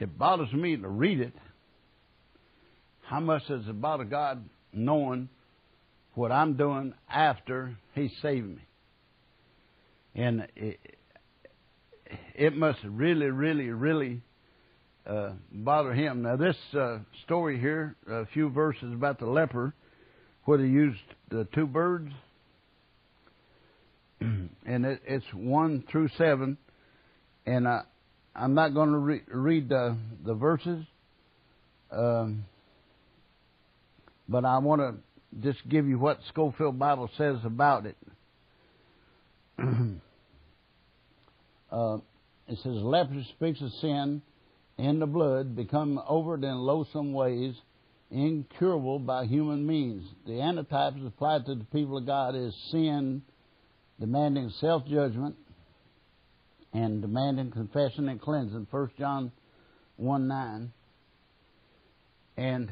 It 0.00 0.18
bothers 0.18 0.52
me 0.52 0.76
to 0.76 0.88
read 0.88 1.20
it. 1.20 1.32
How 3.08 3.20
much 3.20 3.46
does 3.48 3.66
it 3.66 3.80
bother 3.80 4.04
God 4.04 4.44
knowing 4.70 5.30
what 6.12 6.30
I'm 6.30 6.58
doing 6.58 6.92
after 7.10 7.74
He 7.94 8.10
saved 8.20 8.46
me? 8.46 8.62
And 10.14 10.46
it, 10.54 10.78
it 12.34 12.54
must 12.54 12.80
really, 12.84 13.30
really, 13.30 13.70
really 13.70 14.20
uh, 15.06 15.30
bother 15.50 15.94
Him. 15.94 16.20
Now, 16.20 16.36
this 16.36 16.56
uh, 16.78 16.98
story 17.24 17.58
here, 17.58 17.96
a 18.06 18.26
few 18.26 18.50
verses 18.50 18.92
about 18.92 19.18
the 19.18 19.26
leper, 19.26 19.72
where 20.44 20.58
they 20.58 20.64
used 20.64 21.00
the 21.30 21.48
two 21.54 21.66
birds, 21.66 22.12
and 24.20 24.84
it, 24.84 25.00
it's 25.06 25.24
one 25.32 25.82
through 25.90 26.10
seven, 26.18 26.58
and 27.46 27.66
I, 27.66 27.84
I'm 28.36 28.52
not 28.52 28.74
going 28.74 28.90
to 28.90 28.98
re- 28.98 29.22
read 29.28 29.70
the, 29.70 29.96
the 30.26 30.34
verses, 30.34 30.84
um, 31.90 32.44
but 34.28 34.44
I 34.44 34.58
want 34.58 34.80
to 34.80 34.94
just 35.40 35.66
give 35.68 35.86
you 35.86 35.98
what 35.98 36.20
Scofield 36.28 36.78
Bible 36.78 37.10
says 37.16 37.38
about 37.44 37.86
it. 37.86 37.96
uh, 41.72 41.98
it 42.46 42.58
says, 42.62 42.74
leprosy 42.74 43.26
speaks 43.36 43.60
of 43.60 43.70
sin 43.80 44.22
in 44.78 45.00
the 45.00 45.06
blood, 45.06 45.56
become 45.56 46.00
overt 46.08 46.44
in 46.44 46.56
loathsome 46.56 47.12
ways, 47.12 47.54
incurable 48.10 48.98
by 48.98 49.26
human 49.26 49.66
means. 49.66 50.06
The 50.26 50.32
antitypes 50.32 51.06
applied 51.06 51.46
to 51.46 51.54
the 51.54 51.64
people 51.64 51.98
of 51.98 52.06
God 52.06 52.34
is 52.34 52.54
sin, 52.70 53.22
demanding 54.00 54.50
self 54.60 54.86
judgment, 54.86 55.36
and 56.72 57.02
demanding 57.02 57.50
confession 57.50 58.08
and 58.08 58.20
cleansing. 58.20 58.66
1 58.70 58.90
John 58.98 59.32
1 59.96 60.28
9. 60.28 60.72
And 62.36 62.70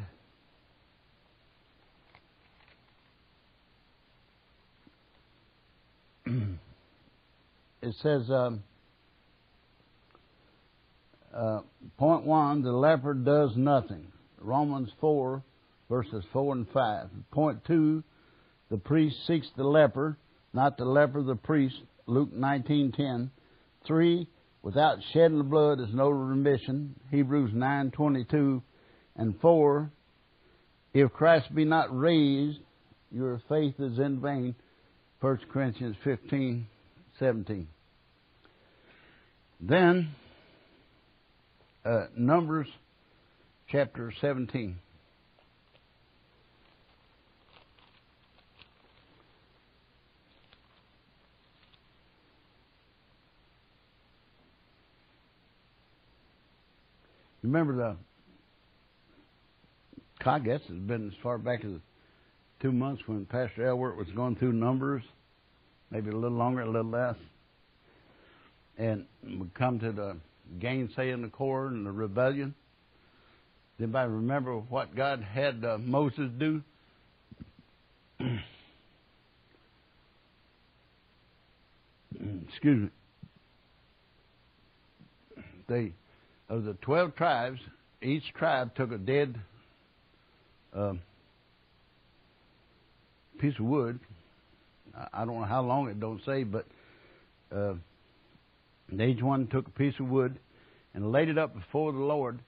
it 7.82 7.94
says, 8.02 8.28
um, 8.30 8.62
uh, 11.34 11.60
point 11.98 12.24
one, 12.24 12.62
the 12.62 12.72
leper 12.72 13.14
does 13.14 13.50
nothing. 13.56 14.06
Romans 14.40 14.90
4, 15.00 15.42
verses 15.88 16.24
4 16.32 16.54
and 16.54 16.68
5. 16.68 17.08
Point 17.30 17.64
two, 17.64 18.02
the 18.70 18.78
priest 18.78 19.16
seeks 19.26 19.48
the 19.56 19.64
leper, 19.64 20.16
not 20.52 20.76
the 20.76 20.84
leper 20.84 21.22
the 21.22 21.36
priest. 21.36 21.76
Luke 22.06 22.32
19:10. 22.32 23.30
Three, 23.86 24.28
without 24.62 24.98
shedding 25.12 25.40
of 25.40 25.50
blood 25.50 25.80
is 25.80 25.92
no 25.92 26.08
remission. 26.08 26.98
Hebrews 27.10 27.52
9:22. 27.52 28.62
And 29.14 29.38
four, 29.40 29.90
if 30.92 31.12
Christ 31.12 31.54
be 31.54 31.64
not 31.64 31.96
raised, 31.96 32.58
your 33.10 33.40
faith 33.48 33.78
is 33.78 33.98
in 33.98 34.20
vain. 34.20 34.54
1 35.20 35.38
Corinthians 35.50 35.96
15:17. 36.04 37.66
Then 39.60 40.10
uh, 41.84 42.06
Numbers 42.16 42.68
chapter 43.70 44.12
17. 44.20 44.76
Remember 57.42 57.76
the, 57.76 57.96
I 60.28 60.38
guess 60.40 60.60
it's 60.68 60.86
been 60.86 61.06
as 61.08 61.14
far 61.22 61.38
back 61.38 61.64
as 61.64 61.70
two 62.60 62.72
months 62.72 63.02
when 63.06 63.26
Pastor 63.26 63.66
Elwert 63.66 63.96
was 63.96 64.08
going 64.14 64.36
through 64.36 64.52
Numbers, 64.52 65.02
maybe 65.90 66.10
a 66.10 66.16
little 66.16 66.36
longer, 66.36 66.62
a 66.62 66.66
little 66.66 66.90
less. 66.90 67.16
And 68.78 69.06
we 69.22 69.48
come 69.54 69.78
to 69.80 69.92
the 69.92 70.16
gainsaying 70.60 71.22
the 71.22 71.28
cord 71.28 71.72
and 71.72 71.86
the 71.86 71.92
rebellion. 71.92 72.54
Does 73.78 73.84
anybody 73.84 74.10
remember 74.10 74.56
what 74.56 74.94
God 74.94 75.22
had 75.22 75.64
uh, 75.64 75.78
Moses 75.78 76.30
do? 76.38 76.62
Excuse 82.48 82.82
me. 82.82 82.90
They 85.68 85.92
of 86.48 86.64
the 86.64 86.74
12 86.74 87.14
tribes, 87.16 87.60
each 88.00 88.22
tribe 88.34 88.74
took 88.76 88.92
a 88.92 88.98
dead 88.98 89.34
uh, 90.74 90.92
piece 93.38 93.58
of 93.58 93.66
wood. 93.66 94.00
I 95.12 95.24
don't 95.24 95.40
know 95.40 95.46
how 95.46 95.62
long 95.62 95.88
it 95.88 96.00
don't 96.00 96.20
say, 96.24 96.42
but 96.42 96.66
uh, 97.54 97.74
each 98.92 99.22
one 99.22 99.46
took 99.46 99.66
a 99.66 99.70
piece 99.70 99.94
of 100.00 100.08
wood 100.08 100.38
and 100.94 101.12
laid 101.12 101.28
it 101.28 101.38
up 101.38 101.54
before 101.54 101.92
the 101.92 101.98
Lord. 101.98 102.40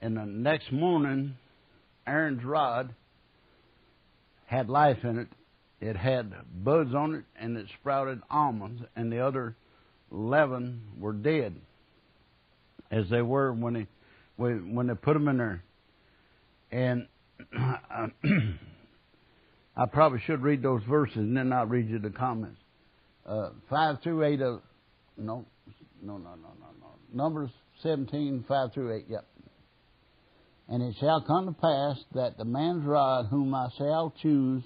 And 0.00 0.16
the 0.16 0.24
next 0.24 0.70
morning, 0.72 1.36
Aaron's 2.06 2.44
rod 2.44 2.94
had 4.46 4.68
life 4.68 5.04
in 5.04 5.18
it. 5.18 5.28
It 5.80 5.96
had 5.96 6.32
buds 6.52 6.94
on 6.94 7.14
it, 7.14 7.24
and 7.40 7.56
it 7.56 7.66
sprouted 7.80 8.20
almonds, 8.30 8.82
and 8.94 9.10
the 9.10 9.20
other 9.20 9.56
eleven 10.12 10.82
were 10.98 11.12
dead 11.12 11.54
as 12.90 13.08
they 13.08 13.22
were 13.22 13.52
when 13.52 13.74
they 13.74 13.86
when 14.36 14.86
they 14.86 14.94
put 14.94 15.14
them 15.14 15.28
in 15.28 15.38
there. 15.38 15.62
And 16.70 17.06
I 19.80 19.86
probably 19.86 20.20
should 20.26 20.42
read 20.42 20.62
those 20.62 20.82
verses 20.86 21.16
and 21.16 21.34
then 21.34 21.54
I'll 21.54 21.64
read 21.64 21.88
you 21.88 21.98
the 21.98 22.10
comments. 22.10 22.60
Uh, 23.24 23.48
five 23.70 23.96
through 24.02 24.24
eight 24.24 24.42
of 24.42 24.60
no, 25.16 25.46
no, 26.02 26.18
no, 26.18 26.34
no, 26.34 26.50
no, 26.60 26.66
no. 26.80 26.88
Numbers 27.14 27.48
seventeen, 27.82 28.44
five 28.46 28.74
through 28.74 28.94
eight. 28.94 29.06
Yep. 29.08 29.24
And 30.68 30.82
it 30.82 30.96
shall 31.00 31.22
come 31.22 31.46
to 31.46 31.52
pass 31.52 31.96
that 32.14 32.36
the 32.36 32.44
man's 32.44 32.84
rod 32.84 33.28
whom 33.30 33.54
I 33.54 33.68
shall 33.78 34.12
choose 34.20 34.62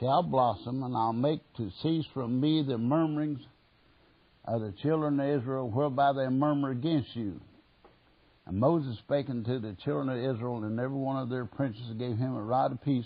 shall 0.00 0.22
blossom, 0.22 0.82
and 0.82 0.96
I'll 0.96 1.12
make 1.12 1.40
to 1.58 1.70
cease 1.82 2.06
from 2.14 2.40
me 2.40 2.64
the 2.66 2.78
murmurings 2.78 3.40
of 4.46 4.62
the 4.62 4.72
children 4.82 5.20
of 5.20 5.42
Israel, 5.42 5.68
whereby 5.68 6.14
they 6.14 6.28
murmur 6.28 6.70
against 6.70 7.14
you. 7.14 7.38
And 8.46 8.58
Moses 8.58 8.96
spake 9.00 9.28
unto 9.28 9.60
the 9.60 9.76
children 9.84 10.08
of 10.08 10.34
Israel, 10.34 10.64
and 10.64 10.80
every 10.80 10.96
one 10.96 11.22
of 11.22 11.28
their 11.28 11.44
princes 11.44 11.94
gave 11.98 12.16
him 12.16 12.34
a 12.34 12.42
rod 12.42 12.72
apiece, 12.72 13.04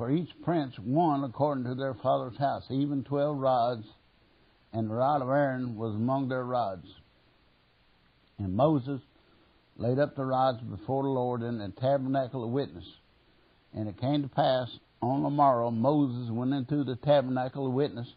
for 0.00 0.10
each 0.10 0.30
prince 0.42 0.74
one 0.78 1.24
according 1.24 1.64
to 1.64 1.74
their 1.74 1.92
father's 1.92 2.38
house, 2.38 2.64
even 2.70 3.04
twelve 3.04 3.36
rods, 3.36 3.84
and 4.72 4.88
the 4.88 4.94
rod 4.94 5.20
of 5.20 5.28
Aaron 5.28 5.76
was 5.76 5.94
among 5.94 6.26
their 6.26 6.42
rods. 6.42 6.86
And 8.38 8.56
Moses 8.56 9.02
laid 9.76 9.98
up 9.98 10.16
the 10.16 10.24
rods 10.24 10.58
before 10.62 11.02
the 11.02 11.10
Lord 11.10 11.42
in 11.42 11.58
the 11.58 11.68
tabernacle 11.78 12.42
of 12.42 12.48
witness. 12.48 12.86
And 13.74 13.90
it 13.90 14.00
came 14.00 14.22
to 14.22 14.28
pass 14.28 14.70
on 15.02 15.22
the 15.22 15.28
morrow 15.28 15.70
Moses 15.70 16.30
went 16.30 16.54
into 16.54 16.82
the 16.82 16.96
tabernacle 16.96 17.66
of 17.66 17.74
witness, 17.74 18.08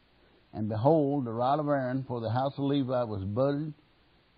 and 0.53 0.69
behold, 0.69 1.25
the 1.25 1.33
rod 1.33 1.59
of 1.59 1.67
Aaron 1.67 2.05
for 2.07 2.21
the 2.21 2.31
house 2.31 2.53
of 2.57 2.63
Levi 2.63 3.03
was 3.03 3.25
budded, 3.25 3.73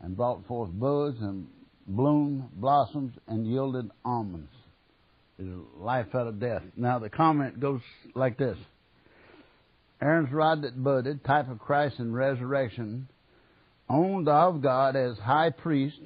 and 0.02 0.18
brought 0.18 0.48
forth 0.48 0.72
buds, 0.74 1.22
and 1.22 1.48
bloomed, 1.86 2.50
blossoms, 2.56 3.14
and 3.28 3.46
yielded 3.46 3.92
almonds. 4.04 4.50
Is 5.38 5.48
life 5.78 6.08
out 6.16 6.28
of 6.28 6.40
death. 6.40 6.64
Now 6.78 7.00
the 7.00 7.10
comment 7.10 7.60
goes 7.60 7.82
like 8.14 8.38
this. 8.38 8.58
Aaron's 10.02 10.32
rod 10.32 10.62
that 10.62 10.82
budded, 10.82 11.26
type 11.26 11.50
of 11.50 11.60
Christ 11.60 12.00
and 12.00 12.16
resurrection, 12.16 13.10
owned 13.90 14.30
of 14.30 14.62
God 14.62 14.96
as 14.96 15.18
high 15.18 15.50
priest, 15.50 16.00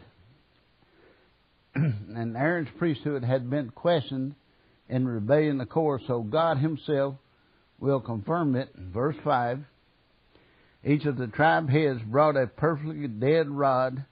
and 1.76 2.36
Aaron's 2.36 2.70
priesthood 2.78 3.24
had 3.24 3.50
been 3.50 3.70
questioned 3.70 4.36
in 4.88 5.08
rebellion 5.08 5.62
of 5.62 5.70
course, 5.70 6.02
so 6.08 6.22
God 6.22 6.58
Himself 6.58 7.16
will 7.80 8.00
confirm 8.00 8.56
it. 8.56 8.70
Verse 8.76 9.16
5 9.24 9.60
Each 10.84 11.06
of 11.06 11.18
the 11.18 11.28
tribe 11.28 11.70
heads 11.70 12.02
brought 12.04 12.36
a 12.36 12.48
perfectly 12.48 13.08
dead 13.08 13.48
rod. 13.48 14.06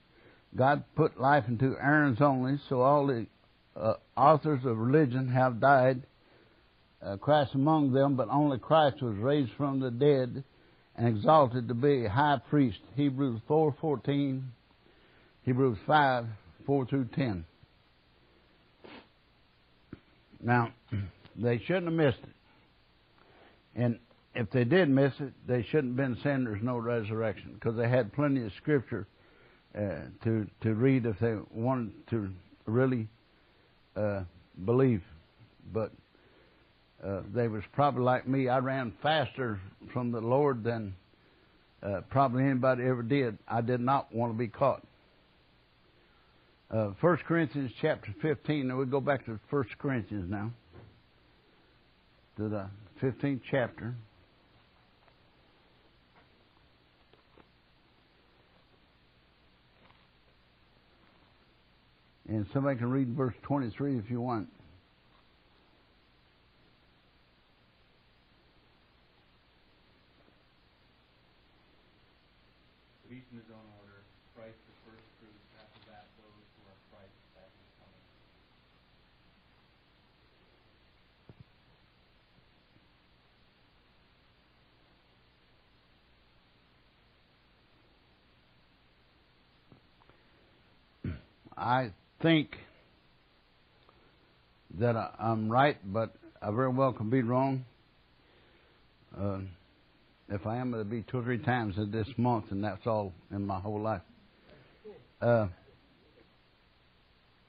God 0.55 0.83
put 0.95 1.19
life 1.19 1.45
into 1.47 1.75
Aaron's 1.81 2.21
only, 2.21 2.59
so 2.69 2.81
all 2.81 3.07
the 3.07 3.25
uh, 3.79 3.93
authors 4.15 4.65
of 4.65 4.77
religion 4.77 5.27
have 5.29 5.59
died, 5.59 6.03
uh, 7.01 7.17
Christ 7.17 7.53
among 7.53 7.91
them, 7.91 8.15
but 8.15 8.27
only 8.29 8.57
Christ 8.57 9.01
was 9.01 9.15
raised 9.17 9.51
from 9.57 9.79
the 9.79 9.91
dead 9.91 10.43
and 10.95 11.07
exalted 11.07 11.67
to 11.67 11.73
be 11.73 12.05
high 12.05 12.39
priest. 12.49 12.79
Hebrews 12.95 13.39
4:14, 13.47 14.41
Hebrews 15.43 15.77
5 15.85 16.25
4 16.65 16.85
through 16.87 17.05
10. 17.15 17.45
Now, 20.41 20.73
they 21.35 21.59
shouldn't 21.59 21.85
have 21.85 21.93
missed 21.93 22.19
it. 22.23 22.35
And 23.75 23.99
if 24.35 24.49
they 24.49 24.63
did 24.63 24.89
miss 24.89 25.13
it, 25.19 25.33
they 25.47 25.63
shouldn't 25.63 25.97
have 25.97 26.09
been 26.09 26.17
saying 26.23 26.43
there's 26.43 26.63
no 26.63 26.77
resurrection 26.77 27.53
because 27.53 27.77
they 27.77 27.87
had 27.87 28.11
plenty 28.13 28.43
of 28.43 28.51
scripture 28.57 29.07
uh, 29.75 30.07
to 30.23 30.47
to 30.61 30.73
read 30.73 31.05
if 31.05 31.19
they 31.19 31.35
wanted 31.51 31.91
to 32.09 32.29
really 32.65 33.07
uh, 33.97 34.23
believe. 34.63 35.01
But 35.73 35.91
uh, 37.03 37.21
they 37.33 37.47
was 37.47 37.63
probably 37.73 38.03
like 38.03 38.27
me. 38.27 38.47
I 38.47 38.59
ran 38.59 38.93
faster 39.01 39.59
from 39.93 40.11
the 40.11 40.21
Lord 40.21 40.63
than 40.63 40.95
uh, 41.83 42.01
probably 42.09 42.43
anybody 42.43 42.83
ever 42.83 43.03
did. 43.03 43.37
I 43.47 43.61
did 43.61 43.81
not 43.81 44.13
want 44.13 44.33
to 44.33 44.37
be 44.37 44.47
caught. 44.47 44.83
Uh, 46.69 46.89
1 46.99 47.17
Corinthians 47.27 47.71
chapter 47.81 48.13
15. 48.21 48.67
Now 48.67 48.77
we 48.77 48.85
go 48.85 48.99
back 48.99 49.25
to 49.25 49.39
1 49.49 49.65
Corinthians 49.77 50.29
now. 50.29 50.51
To 52.37 52.49
the 52.49 52.67
15th 53.01 53.41
chapter. 53.49 53.95
And 62.29 62.45
somebody 62.53 62.77
can 62.77 62.91
read 62.91 63.07
verse 63.15 63.33
23 63.43 63.97
if 63.97 64.09
you 64.09 64.19
want. 64.19 64.49
Each 73.09 73.23
in 73.31 73.37
his 73.37 73.47
own 73.49 73.63
order. 73.79 74.03
Christ 74.35 74.57
the 74.67 74.75
first 74.91 75.07
fruits, 75.21 75.47
after 75.55 75.79
that 75.89 76.03
those 76.19 76.43
who 76.59 76.67
are 76.67 76.75
Christ's 76.91 77.15
second 77.31 77.63
coming. 91.05 91.17
I 91.57 91.91
think 92.21 92.57
that 94.79 94.95
I, 94.95 95.09
I'm 95.19 95.49
right, 95.49 95.77
but 95.83 96.13
I 96.41 96.51
very 96.51 96.69
well 96.69 96.93
can 96.93 97.09
be 97.09 97.21
wrong. 97.21 97.65
Uh, 99.17 99.39
if 100.29 100.45
I 100.45 100.57
am, 100.57 100.73
it'll 100.73 100.83
be 100.83 101.03
two 101.03 101.19
or 101.19 101.23
three 101.23 101.37
times 101.37 101.75
this 101.91 102.07
month, 102.17 102.45
and 102.51 102.63
that's 102.63 102.85
all 102.85 103.13
in 103.31 103.45
my 103.45 103.59
whole 103.59 103.81
life. 103.81 104.01
Uh, 105.21 105.47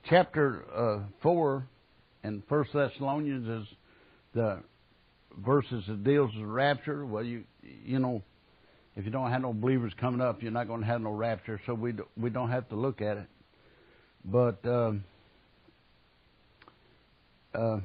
chapter 0.09 0.65
uh, 0.75 1.01
four 1.23 1.67
in 2.25 2.43
First 2.49 2.73
Thessalonians 2.73 3.49
is 3.49 3.75
the 4.35 4.63
verses 5.45 5.85
that 5.89 6.05
deals 6.05 6.31
with 6.35 6.47
rapture. 6.47 7.05
Well, 7.05 7.25
you 7.25 7.45
you 7.63 7.99
know, 7.99 8.23
if 8.97 9.05
you 9.05 9.11
don't 9.11 9.31
have 9.31 9.43
no 9.43 9.53
believers 9.53 9.93
coming 10.01 10.21
up, 10.21 10.43
you're 10.43 10.53
not 10.53 10.69
going 10.69 10.81
to 10.81 10.87
have 10.87 11.01
no 11.01 11.11
rapture, 11.11 11.61
so 11.67 11.75
we 11.75 11.95
we 12.17 12.31
don't 12.31 12.51
have 12.51 12.69
to 12.69 12.77
look 12.77 13.03
at 13.03 13.17
it. 13.19 13.27
But 14.31 14.59
um, 14.67 15.05
uh, 17.55 17.79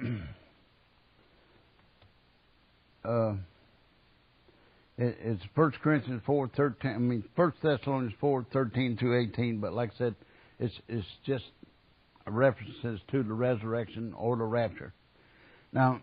uh, 3.04 3.34
it, 4.96 5.16
it's 5.24 5.42
First 5.56 5.78
Corinthians 5.82 6.22
four 6.24 6.48
thirteen. 6.56 6.92
I 6.92 6.98
mean 6.98 7.24
First 7.34 7.56
Thessalonians 7.64 8.14
four 8.20 8.46
thirteen 8.52 8.96
to 8.98 9.16
eighteen. 9.16 9.58
But 9.58 9.72
like 9.72 9.90
I 9.96 9.98
said, 9.98 10.14
it's 10.60 10.74
it's 10.88 11.06
just 11.26 11.46
references 12.28 13.00
to 13.10 13.24
the 13.24 13.32
resurrection 13.32 14.14
or 14.16 14.36
the 14.36 14.44
rapture. 14.44 14.92
Now, 15.72 16.00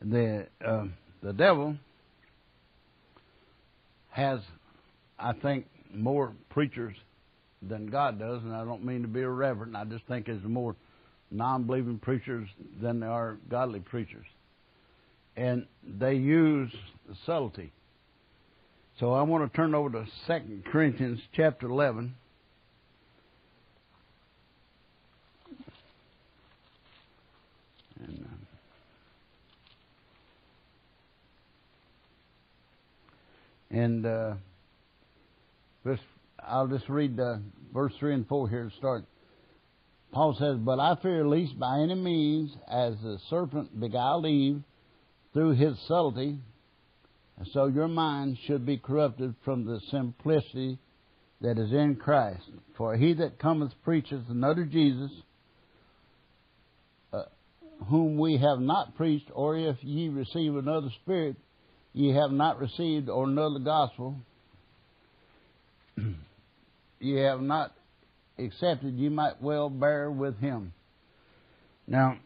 the 0.00 0.46
uh, 0.66 0.84
the 1.22 1.34
devil 1.34 1.76
has, 4.14 4.38
I 5.18 5.32
think, 5.32 5.66
more 5.92 6.32
preachers 6.48 6.94
than 7.60 7.86
God 7.86 8.16
does, 8.16 8.42
and 8.44 8.54
I 8.54 8.64
don't 8.64 8.84
mean 8.84 9.02
to 9.02 9.08
be 9.08 9.22
irreverent. 9.22 9.74
I 9.74 9.84
just 9.84 10.06
think 10.06 10.26
there's 10.26 10.44
more 10.44 10.76
non-believing 11.32 11.98
preachers 11.98 12.48
than 12.80 13.00
there 13.00 13.10
are 13.10 13.38
godly 13.50 13.80
preachers, 13.80 14.26
and 15.36 15.66
they 15.98 16.14
use 16.14 16.72
subtlety. 17.26 17.72
So 19.00 19.12
I 19.14 19.22
want 19.22 19.50
to 19.50 19.56
turn 19.56 19.74
over 19.74 19.90
to 19.90 20.06
Second 20.28 20.64
Corinthians 20.70 21.18
chapter 21.34 21.66
11. 21.66 22.14
And 33.74 34.06
uh, 34.06 34.34
this, 35.84 35.98
I'll 36.38 36.68
just 36.68 36.88
read 36.88 37.18
uh, 37.18 37.38
verse 37.72 37.92
3 37.98 38.14
and 38.14 38.28
4 38.28 38.48
here 38.48 38.70
to 38.70 38.76
start. 38.76 39.04
Paul 40.12 40.36
says, 40.38 40.58
But 40.58 40.78
I 40.78 40.94
fear 41.02 41.26
lest 41.26 41.58
by 41.58 41.80
any 41.80 41.96
means, 41.96 42.52
as 42.70 42.94
the 43.02 43.18
serpent 43.28 43.80
beguiled 43.80 44.26
Eve 44.26 44.62
through 45.32 45.56
his 45.56 45.76
subtlety, 45.88 46.38
so 47.52 47.66
your 47.66 47.88
mind 47.88 48.38
should 48.46 48.64
be 48.64 48.78
corrupted 48.78 49.34
from 49.44 49.64
the 49.64 49.80
simplicity 49.90 50.78
that 51.40 51.58
is 51.58 51.72
in 51.72 51.96
Christ. 51.96 52.48
For 52.76 52.96
he 52.96 53.12
that 53.14 53.40
cometh 53.40 53.72
preacheth 53.84 54.30
another 54.30 54.64
Jesus, 54.66 55.10
uh, 57.12 57.24
whom 57.88 58.18
we 58.18 58.36
have 58.36 58.60
not 58.60 58.94
preached, 58.94 59.32
or 59.34 59.56
if 59.56 59.82
ye 59.82 60.10
receive 60.10 60.54
another 60.54 60.90
spirit, 61.02 61.34
ye 61.94 62.12
have 62.12 62.32
not 62.32 62.60
received 62.60 63.08
or 63.08 63.26
know 63.26 63.54
the 63.54 63.60
gospel, 63.60 64.16
ye 67.00 67.14
have 67.20 67.40
not 67.40 67.72
accepted, 68.36 68.94
ye 68.94 69.08
might 69.08 69.40
well 69.40 69.70
bear 69.70 70.10
with 70.10 70.36
him. 70.40 70.72
Now, 71.86 72.18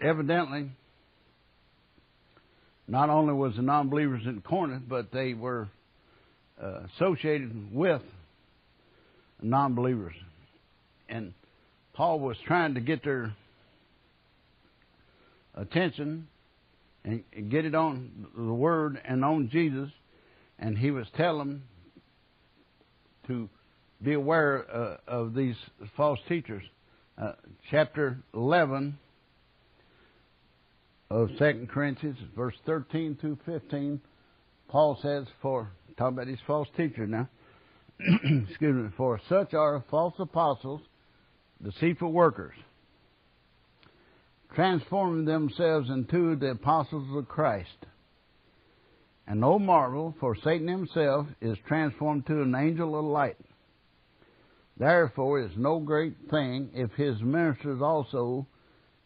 evidently, 0.00 0.70
not 2.88 3.10
only 3.10 3.34
was 3.34 3.54
the 3.56 3.62
non-believers 3.62 4.22
in 4.24 4.40
Corinth, 4.40 4.84
but 4.88 5.12
they 5.12 5.34
were 5.34 5.68
uh, 6.60 6.80
associated 6.96 7.72
with 7.72 8.02
non 9.42 9.74
believers. 9.74 10.14
And 11.10 11.34
Paul 11.92 12.20
was 12.20 12.36
trying 12.46 12.74
to 12.74 12.80
get 12.80 13.04
their 13.04 13.34
attention 15.54 16.28
and 17.04 17.50
get 17.50 17.64
it 17.64 17.74
on 17.74 18.26
the 18.36 18.52
Word 18.52 19.00
and 19.04 19.24
on 19.24 19.48
Jesus, 19.50 19.90
and 20.58 20.76
he 20.76 20.90
was 20.90 21.06
telling 21.16 21.38
them 21.38 21.62
to 23.26 23.48
be 24.02 24.14
aware 24.14 24.64
uh, 24.70 24.96
of 25.06 25.34
these 25.34 25.56
false 25.96 26.18
teachers. 26.28 26.62
Uh, 27.20 27.32
chapter 27.70 28.18
11 28.34 28.96
of 31.10 31.30
2 31.38 31.68
Corinthians, 31.70 32.18
verse 32.36 32.54
13 32.66 33.18
through 33.20 33.38
15, 33.46 34.00
Paul 34.68 34.98
says, 35.02 35.26
for, 35.40 35.70
talk 35.96 36.12
about 36.12 36.26
these 36.26 36.38
false 36.46 36.68
teachers 36.76 37.08
now, 37.08 37.28
excuse 38.00 38.76
me, 38.76 38.90
for 38.96 39.20
such 39.28 39.54
are 39.54 39.82
false 39.90 40.14
apostles, 40.18 40.80
deceitful 41.62 42.12
workers, 42.12 42.54
transforming 44.58 45.24
themselves 45.24 45.88
into 45.88 46.34
the 46.34 46.50
apostles 46.50 47.06
of 47.16 47.28
Christ. 47.28 47.86
And 49.28 49.38
no 49.40 49.56
marvel, 49.56 50.16
for 50.18 50.34
Satan 50.42 50.66
himself 50.66 51.28
is 51.40 51.56
transformed 51.68 52.26
to 52.26 52.42
an 52.42 52.56
angel 52.56 52.98
of 52.98 53.04
light. 53.04 53.36
Therefore, 54.76 55.38
it 55.38 55.52
is 55.52 55.56
no 55.56 55.78
great 55.78 56.14
thing 56.28 56.70
if 56.74 56.90
his 56.94 57.22
ministers 57.22 57.80
also 57.80 58.48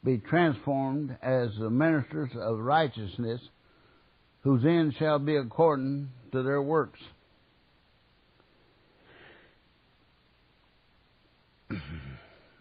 be 0.03 0.17
transformed 0.17 1.19
as 1.23 1.51
the 1.59 1.69
ministers 1.69 2.31
of 2.35 2.59
righteousness, 2.59 3.43
whose 4.45 4.65
end 4.65 4.95
shall 4.99 5.19
be 5.19 5.37
according 5.37 6.09
to 6.33 6.43
their 6.43 6.63
works. 6.63 7.01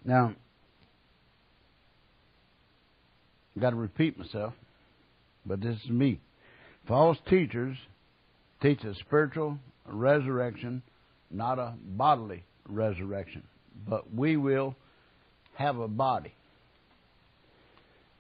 now, 0.04 0.36
I've 3.51 3.51
got 3.62 3.70
to 3.70 3.76
repeat 3.76 4.18
myself, 4.18 4.54
but 5.46 5.62
this 5.62 5.78
is 5.84 5.90
me. 5.90 6.20
False 6.88 7.18
teachers 7.30 7.78
teach 8.62 8.84
a 8.84 8.96
spiritual 8.96 9.58
resurrection, 9.86 10.82
not 11.30 11.60
a 11.60 11.74
bodily 11.84 12.44
resurrection. 12.68 13.44
But 13.88 14.14
we 14.14 14.36
will 14.36 14.76
have 15.56 15.78
a 15.78 15.88
body. 15.88 16.34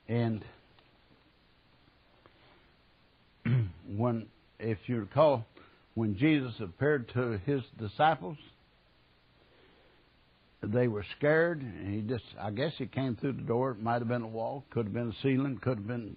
And 0.07 0.43
when, 3.95 4.27
if 4.59 4.77
you 4.85 4.99
recall, 4.99 5.45
when 5.95 6.17
Jesus 6.17 6.53
appeared 6.59 7.09
to 7.13 7.39
his 7.45 7.61
disciples, 7.79 8.37
they 10.63 10.87
were 10.87 11.05
scared. 11.17 11.61
And 11.61 11.93
he 11.93 12.01
just, 12.01 12.25
I 12.39 12.51
guess 12.51 12.73
he 12.77 12.85
came 12.85 13.15
through 13.15 13.33
the 13.33 13.41
door. 13.41 13.71
It 13.71 13.81
might 13.81 13.99
have 13.99 14.07
been 14.07 14.21
a 14.21 14.27
wall, 14.27 14.63
could 14.69 14.85
have 14.85 14.93
been 14.93 15.09
a 15.09 15.21
ceiling, 15.21 15.59
could 15.61 15.77
have 15.77 15.87
been 15.87 16.15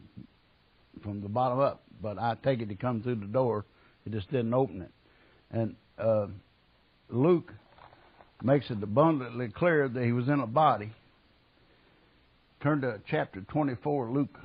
from 1.02 1.20
the 1.20 1.28
bottom 1.28 1.60
up. 1.60 1.82
But 2.02 2.18
I 2.18 2.36
take 2.42 2.60
it 2.60 2.68
to 2.68 2.74
come 2.74 3.02
through 3.02 3.16
the 3.16 3.26
door. 3.26 3.64
He 4.04 4.10
just 4.10 4.30
didn't 4.30 4.54
open 4.54 4.82
it. 4.82 4.90
And 5.50 5.76
uh, 5.98 6.26
Luke 7.08 7.52
makes 8.42 8.70
it 8.70 8.82
abundantly 8.82 9.48
clear 9.48 9.88
that 9.88 10.04
he 10.04 10.12
was 10.12 10.28
in 10.28 10.40
a 10.40 10.46
body. 10.46 10.92
Turn 12.62 12.80
to 12.82 13.00
chapter 13.08 13.40
24, 13.42 14.10
Luke. 14.10 14.38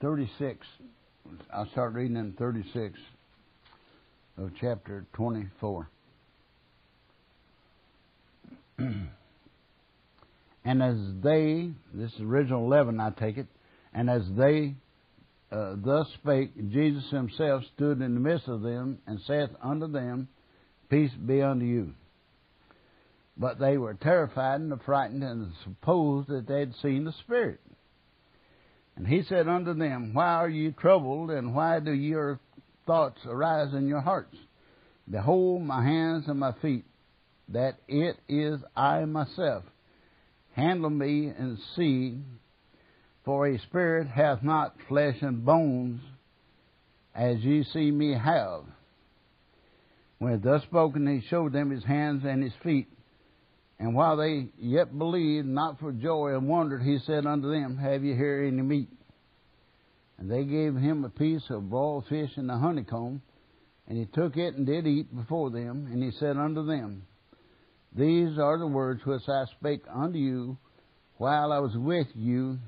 Thirty-six. 0.00 0.66
I'll 1.52 1.68
start 1.70 1.92
reading 1.94 2.16
in 2.16 2.32
thirty-six 2.32 2.98
of 4.38 4.52
chapter 4.60 5.04
24. 5.14 5.88
and 8.78 9.08
as 10.82 10.96
they, 11.22 11.70
this 11.92 12.12
is 12.12 12.20
original 12.20 12.64
11, 12.64 13.00
I 13.00 13.10
take 13.10 13.38
it, 13.38 13.48
and 13.92 14.08
as 14.08 14.22
they 14.36 14.76
uh, 15.50 15.74
thus 15.84 16.06
spake, 16.22 16.52
Jesus 16.70 17.10
himself 17.10 17.64
stood 17.74 18.00
in 18.00 18.14
the 18.14 18.20
midst 18.20 18.46
of 18.48 18.62
them 18.62 18.98
and 19.06 19.18
saith 19.26 19.50
unto 19.62 19.90
them, 19.90 20.28
Peace 20.88 21.10
be 21.26 21.42
unto 21.42 21.66
you. 21.66 21.94
But 23.36 23.58
they 23.58 23.78
were 23.78 23.94
terrified 23.94 24.60
and 24.60 24.72
affrighted 24.72 25.22
and 25.22 25.52
supposed 25.64 26.28
that 26.28 26.46
they 26.46 26.60
had 26.60 26.74
seen 26.82 27.04
the 27.04 27.12
Spirit. 27.24 27.60
And 28.98 29.06
he 29.06 29.22
said 29.22 29.46
unto 29.46 29.74
them, 29.74 30.12
Why 30.12 30.34
are 30.34 30.48
ye 30.48 30.72
troubled, 30.72 31.30
and 31.30 31.54
why 31.54 31.78
do 31.78 31.92
your 31.92 32.40
thoughts 32.84 33.20
arise 33.24 33.72
in 33.72 33.86
your 33.86 34.00
hearts. 34.00 34.36
Behold 35.08 35.62
my 35.62 35.84
hands 35.84 36.24
and 36.26 36.40
my 36.40 36.50
feet, 36.60 36.84
that 37.50 37.78
it 37.86 38.16
is 38.28 38.60
I 38.74 39.04
myself. 39.04 39.62
Handle 40.52 40.90
me 40.90 41.28
and 41.28 41.58
see, 41.76 42.18
for 43.24 43.46
a 43.46 43.60
spirit 43.60 44.08
hath 44.08 44.42
not 44.42 44.74
flesh 44.88 45.18
and 45.20 45.44
bones, 45.44 46.00
as 47.14 47.38
ye 47.38 47.62
see 47.72 47.92
me 47.92 48.14
have. 48.14 48.64
When 50.18 50.40
thus 50.40 50.64
spoken, 50.64 51.06
he 51.06 51.24
showed 51.28 51.52
them 51.52 51.70
his 51.70 51.84
hands 51.84 52.24
and 52.24 52.42
his 52.42 52.54
feet. 52.64 52.88
And 53.78 53.94
while 53.94 54.16
they 54.16 54.48
yet 54.58 54.96
believed, 54.96 55.46
not 55.46 55.78
for 55.78 55.92
joy 55.92 56.34
and 56.34 56.48
wondered, 56.48 56.82
he 56.82 56.98
said 56.98 57.26
unto 57.26 57.50
them, 57.50 57.76
Have 57.76 58.04
ye 58.04 58.14
here 58.14 58.44
any 58.44 58.62
meat? 58.62 58.88
And 60.18 60.28
they 60.28 60.44
gave 60.44 60.74
him 60.74 61.04
a 61.04 61.10
piece 61.10 61.44
of 61.48 61.70
broiled 61.70 62.06
fish 62.08 62.30
and 62.36 62.50
a 62.50 62.58
honeycomb, 62.58 63.22
and 63.86 63.96
he 63.96 64.06
took 64.06 64.36
it 64.36 64.56
and 64.56 64.66
did 64.66 64.86
eat 64.86 65.14
before 65.14 65.50
them, 65.50 65.88
and 65.92 66.02
he 66.02 66.10
said 66.10 66.36
unto 66.36 66.66
them, 66.66 67.06
These 67.96 68.36
are 68.38 68.58
the 68.58 68.66
words 68.66 69.06
which 69.06 69.28
I 69.28 69.44
spake 69.58 69.84
unto 69.88 70.18
you 70.18 70.58
while 71.18 71.52
I 71.52 71.60
was 71.60 71.76
with 71.76 72.08
you, 72.14 72.58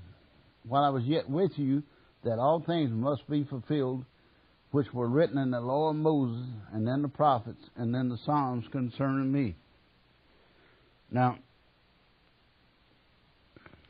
while 0.63 0.85
I 0.85 0.91
was 0.91 1.05
yet 1.05 1.29
with 1.29 1.53
you, 1.57 1.83
that 2.23 2.39
all 2.39 2.61
things 2.61 2.91
must 2.93 3.29
be 3.29 3.45
fulfilled 3.45 4.05
which 4.71 4.93
were 4.93 5.09
written 5.09 5.39
in 5.39 5.51
the 5.51 5.61
law 5.61 5.91
of 5.91 5.97
Moses, 5.97 6.47
and 6.73 6.89
in 6.89 7.03
the 7.03 7.09
prophets, 7.09 7.69
and 7.75 7.95
in 7.97 8.09
the 8.09 8.19
Psalms 8.25 8.65
concerning 8.71 9.33
me. 9.33 9.57
Now, 11.11 11.39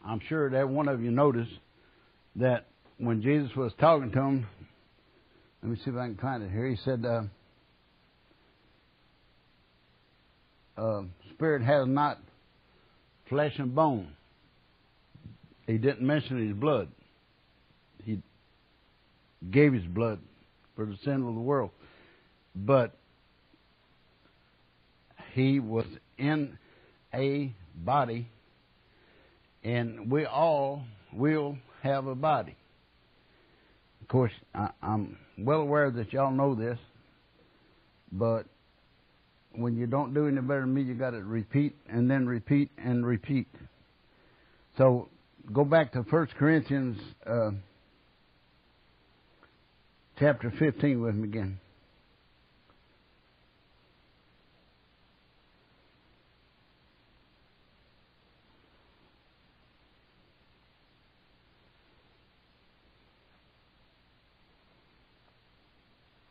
I'm 0.05 0.21
sure 0.29 0.49
that 0.51 0.69
one 0.69 0.89
of 0.89 1.03
you 1.03 1.11
noticed 1.11 1.53
that 2.37 2.67
when 2.99 3.21
Jesus 3.23 3.55
was 3.55 3.73
talking 3.79 4.11
to 4.13 4.19
him, 4.19 4.47
let 5.63 5.71
me 5.71 5.77
see 5.85 5.91
if 5.91 5.97
I 5.97 6.07
can 6.07 6.17
find 6.17 6.43
it 6.43 6.51
here. 6.51 6.67
He 6.67 6.77
said, 6.77 7.05
uh, 7.05 7.23
uh, 10.81 11.03
"Spirit 11.35 11.63
has 11.63 11.87
not 11.87 12.19
flesh 13.29 13.53
and 13.59 13.75
bone." 13.75 14.13
He 15.67 15.77
didn't 15.77 16.01
mention 16.01 16.47
his 16.47 16.57
blood. 16.57 16.89
He 18.05 18.23
gave 19.51 19.75
his 19.75 19.85
blood 19.85 20.19
for 20.75 20.87
the 20.87 20.97
sin 21.05 21.17
of 21.17 21.35
the 21.35 21.41
world, 21.41 21.71
but 22.57 22.97
he 25.35 25.61
was 25.61 25.85
in 26.17 26.59
a 27.15 27.53
body, 27.75 28.29
and 29.63 30.11
we 30.11 30.25
all 30.27 30.85
will 31.13 31.57
have 31.83 32.07
a 32.07 32.15
body 32.15 32.57
Of 34.03 34.09
course, 34.09 34.33
I, 34.55 34.71
I'm 34.83 35.17
well 35.39 35.61
aware 35.61 35.91
that 35.91 36.13
y'all 36.13 36.31
know 36.31 36.55
this, 36.55 36.79
but 38.13 38.45
when 39.53 39.77
you 39.77 39.87
don't 39.87 40.15
do 40.15 40.29
any 40.29 40.41
better 40.41 40.61
than 40.61 40.75
me, 40.75 40.83
you 40.83 40.95
got 40.95 41.11
to 41.11 41.23
repeat 41.23 41.75
and 41.89 42.11
then 42.11 42.27
repeat 42.27 42.71
and 42.79 43.05
repeat. 43.05 43.49
So 44.79 45.09
go 45.53 45.65
back 45.65 45.93
to 45.93 46.05
First 46.05 46.35
Corinthians 46.37 46.99
uh, 47.27 47.51
chapter 50.19 50.53
15 50.59 51.01
with 51.01 51.15
me 51.15 51.29
again. 51.29 51.59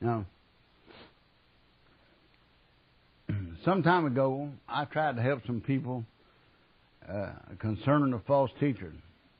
Now, 0.01 0.25
some 3.65 3.83
time 3.83 4.05
ago, 4.05 4.49
I 4.67 4.85
tried 4.85 5.17
to 5.17 5.21
help 5.21 5.45
some 5.45 5.59
people 5.59 6.05
uh, 7.07 7.31
concerning 7.59 8.11
the 8.11 8.21
false 8.25 8.49
teacher, 8.61 8.93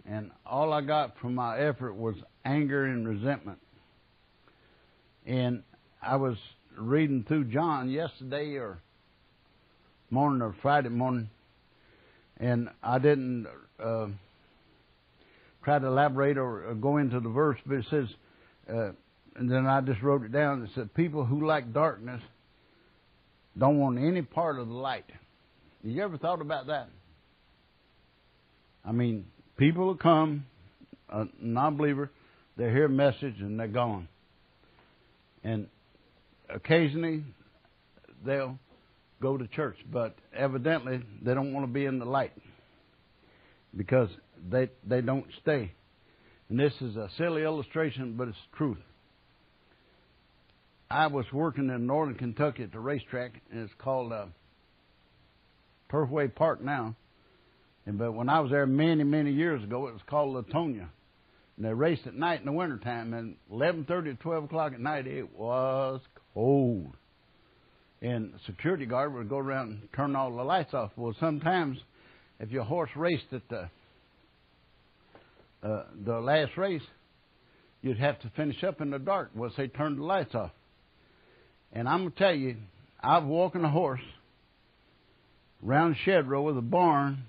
and 0.06 0.32
all 0.46 0.74
I 0.74 0.82
got 0.82 1.18
from 1.20 1.36
my 1.36 1.58
effort 1.60 1.94
was 1.94 2.16
anger 2.44 2.86
and 2.86 3.08
resentment. 3.08 3.60
And 5.26 5.64
I 6.02 6.18
was 6.18 6.36
reading 6.78 7.24
through 7.26 7.46
John 7.46 7.90
yesterday 7.90 8.56
or 8.56 8.80
morning 10.10 10.42
or 10.42 10.56
Friday 10.62 10.90
morning, 10.90 11.30
and 12.38 12.70
I 12.84 13.00
didn't 13.00 13.48
uh, 13.82 14.08
try 15.64 15.80
to 15.80 15.88
elaborate 15.88 16.38
or, 16.38 16.74
go 16.76 16.98
into 16.98 17.22
the 17.22 17.30
verse, 17.30 17.60
but 17.66 17.76
it 17.76 17.86
says, 17.90 18.08
uh, 18.74 18.92
and 19.40 19.50
then 19.50 19.66
I 19.66 19.80
just 19.80 20.02
wrote 20.02 20.24
it 20.24 20.34
down. 20.34 20.64
It 20.64 20.70
said, 20.76 20.94
"People 20.94 21.26
who 21.26 21.48
like 21.48 21.74
darkness 21.74 22.22
don't 23.58 23.80
want 23.80 23.98
any 23.98 24.22
part 24.22 24.60
of 24.60 24.68
the 24.68 24.74
light." 24.74 25.10
You 25.82 26.04
ever 26.04 26.18
thought 26.18 26.42
about 26.42 26.68
that? 26.68 26.90
I 28.84 28.92
mean, 28.92 29.26
people 29.56 29.86
will 29.86 29.96
come, 29.96 30.46
a 31.08 31.26
non-believer, 31.40 32.12
they 32.58 32.70
hear 32.70 32.86
a 32.86 32.90
message 32.90 33.40
and 33.40 33.58
they're 33.58 33.68
gone, 33.68 34.10
and 35.46 35.68
occasionally 36.50 37.24
they'll 38.26 38.60
go 39.22 39.38
to 39.38 39.48
church, 39.48 39.78
but 39.90 40.16
evidently 40.34 41.02
they 41.22 41.34
don't 41.34 41.54
want 41.54 41.66
to 41.66 41.72
be 41.72 41.86
in 41.86 41.98
the 41.98 42.06
light 42.06 42.34
because 43.76 44.10
they 44.50 44.70
they 44.86 45.00
don't 45.00 45.28
stay. 45.42 45.72
And 46.50 46.60
this 46.60 46.74
is 46.82 46.98
a 46.98 47.10
silly 47.18 47.44
illustration, 47.44 48.16
but 48.18 48.28
it's 48.28 48.38
truth. 48.58 48.80
I 50.92 51.08
was 51.08 51.26
working 51.32 51.70
in 51.70 51.86
northern 51.86 52.16
Kentucky 52.16 52.64
at 52.64 52.72
the 52.72 52.80
racetrack, 52.80 53.34
and 53.52 53.62
it's 53.62 53.74
called 53.78 54.12
uh, 54.12 54.26
Turfway 55.92 56.34
Park 56.34 56.62
now. 56.62 56.96
And 57.86 57.98
but 57.98 58.14
when 58.14 58.30
I 58.30 58.40
was 58.40 58.52
there 58.52 58.66
many 58.66 59.04
many 59.04 59.32
years 59.32 59.64
ago, 59.64 59.88
it 59.88 59.94
was 59.94 60.02
called 60.08 60.36
Latonia. 60.36 60.90
And 61.58 61.66
they 61.66 61.74
raced 61.74 62.08
at 62.08 62.16
night 62.16 62.40
in 62.40 62.46
the 62.46 62.52
wintertime, 62.52 63.14
and 63.14 63.36
11:30 63.52 63.86
to 63.86 64.14
12 64.16 64.44
o'clock 64.46 64.74
at 64.74 64.80
night 64.80 65.08
it 65.08 65.32
was 65.36 66.02
cold 66.34 66.96
and 68.02 68.34
security 68.46 68.86
guard 68.86 69.14
would 69.14 69.30
go 69.30 69.38
around 69.38 69.72
and 69.72 69.94
turn 69.94 70.16
all 70.16 70.36
the 70.36 70.44
lights 70.44 70.74
off. 70.74 70.92
Well, 70.96 71.16
sometimes 71.20 71.78
if 72.40 72.50
your 72.52 72.64
horse 72.64 72.90
raced 72.96 73.34
at 73.34 73.48
the 73.50 73.70
uh, 75.62 75.84
the 76.06 76.20
last 76.22 76.56
race, 76.56 76.82
you'd 77.82 78.00
have 78.00 78.18
to 78.22 78.32
finish 78.38 78.64
up 78.64 78.80
in 78.80 78.92
the 78.92 79.00
dark. 79.00 79.32
Well, 79.36 79.52
they 79.58 79.68
turned 79.68 79.98
the 79.98 80.04
lights 80.04 80.34
off. 80.34 80.52
And 81.74 81.88
I'm 81.88 82.00
gonna 82.00 82.12
tell 82.18 82.34
you, 82.34 82.58
I've 83.02 83.26
walking 83.26 83.64
a 83.64 83.70
horse 83.70 84.02
around 85.66 85.96
shed 86.04 86.28
row 86.30 86.44
with 86.44 86.58
a 86.58 86.62
barn 86.62 87.24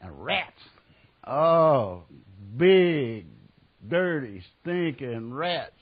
and 0.00 0.24
rats. 0.24 0.60
Oh, 1.26 2.04
big, 2.56 3.26
dirty, 3.88 4.42
stinking 4.62 5.32
rats 5.32 5.72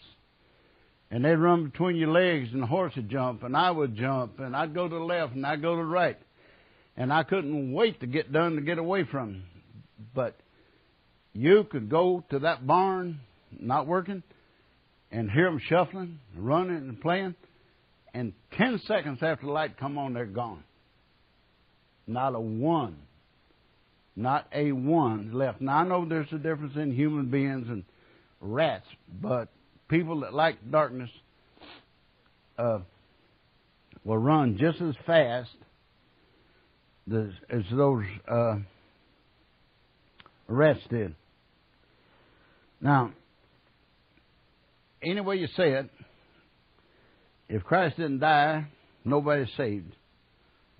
and 1.11 1.25
they'd 1.25 1.37
run 1.37 1.67
between 1.67 1.97
your 1.97 2.11
legs 2.11 2.49
and 2.53 2.63
the 2.63 2.67
horse 2.67 2.95
would 2.97 3.09
jump 3.09 3.43
and 3.43 3.57
I 3.57 3.71
would 3.71 3.97
jump 3.97 4.41
and 4.41 4.57
I'd 4.57 4.75
go 4.75 4.89
to 4.89 4.95
the 4.95 5.01
left 5.01 5.35
and 5.35 5.47
I'd 5.47 5.63
go 5.63 5.77
to 5.77 5.83
the 5.83 5.85
right. 5.85 6.19
And 6.97 7.13
I 7.13 7.23
couldn't 7.25 7.73
wait 7.73 8.01
to 8.01 8.07
get 8.07 8.33
done 8.33 8.57
to 8.57 8.63
get 8.63 8.79
away 8.79 9.05
from 9.05 9.33
them. 9.33 9.43
But 10.15 10.37
you 11.35 11.65
could 11.65 11.91
go 11.91 12.25
to 12.31 12.41
that 12.41 12.67
barn, 12.67 13.21
not 13.59 13.87
working, 13.87 14.23
and 15.11 15.31
hear 15.31 15.45
them 15.45 15.61
shuffling, 15.69 16.19
running 16.37 16.77
and 16.77 17.01
playing, 17.01 17.35
and 18.15 18.33
ten 18.57 18.79
seconds 18.87 19.19
after 19.23 19.47
the 19.47 19.53
light 19.53 19.79
come 19.79 19.99
on, 19.99 20.15
they're 20.15 20.27
gone. 20.27 20.63
Not 22.07 22.35
a 22.35 22.41
one. 22.41 22.97
Not 24.15 24.47
a 24.53 24.73
one 24.73 25.33
left. 25.33 25.61
Now 25.61 25.79
I 25.79 25.85
know 25.87 26.07
there's 26.07 26.33
a 26.33 26.39
difference 26.39 26.77
in 26.77 26.93
human 26.93 27.27
beings 27.27 27.67
and 27.69 27.85
rats, 28.41 28.87
but 29.21 29.49
people 29.89 30.21
that 30.21 30.33
like 30.33 30.71
darkness 30.71 31.11
uh, 32.59 32.79
will 34.05 34.19
run 34.19 34.57
just 34.59 34.81
as 34.81 34.95
fast 35.05 35.51
as 37.13 37.63
those 37.71 38.05
uh, 38.27 38.57
rats 40.49 40.81
did. 40.91 41.15
Now, 42.81 43.13
any 45.07 45.21
way 45.21 45.37
you 45.37 45.47
say 45.57 45.73
it, 45.73 45.89
if 47.49 47.63
Christ 47.65 47.97
didn't 47.97 48.19
die, 48.19 48.67
nobody's 49.05 49.49
saved. 49.57 49.95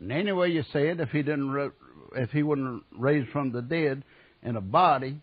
And 0.01 0.13
any 0.13 0.33
way 0.33 0.49
you 0.49 0.65
say 0.73 0.89
it, 0.89 1.01
if 1.01 1.11
he 1.11 1.23
didn't, 1.23 1.73
if 2.17 2.31
he 2.31 2.43
wasn't 2.43 2.83
raised 2.93 3.31
from 3.31 3.53
the 3.53 3.63
dead 3.63 4.03
in 4.43 4.57
a 4.57 4.61
body, 4.61 5.21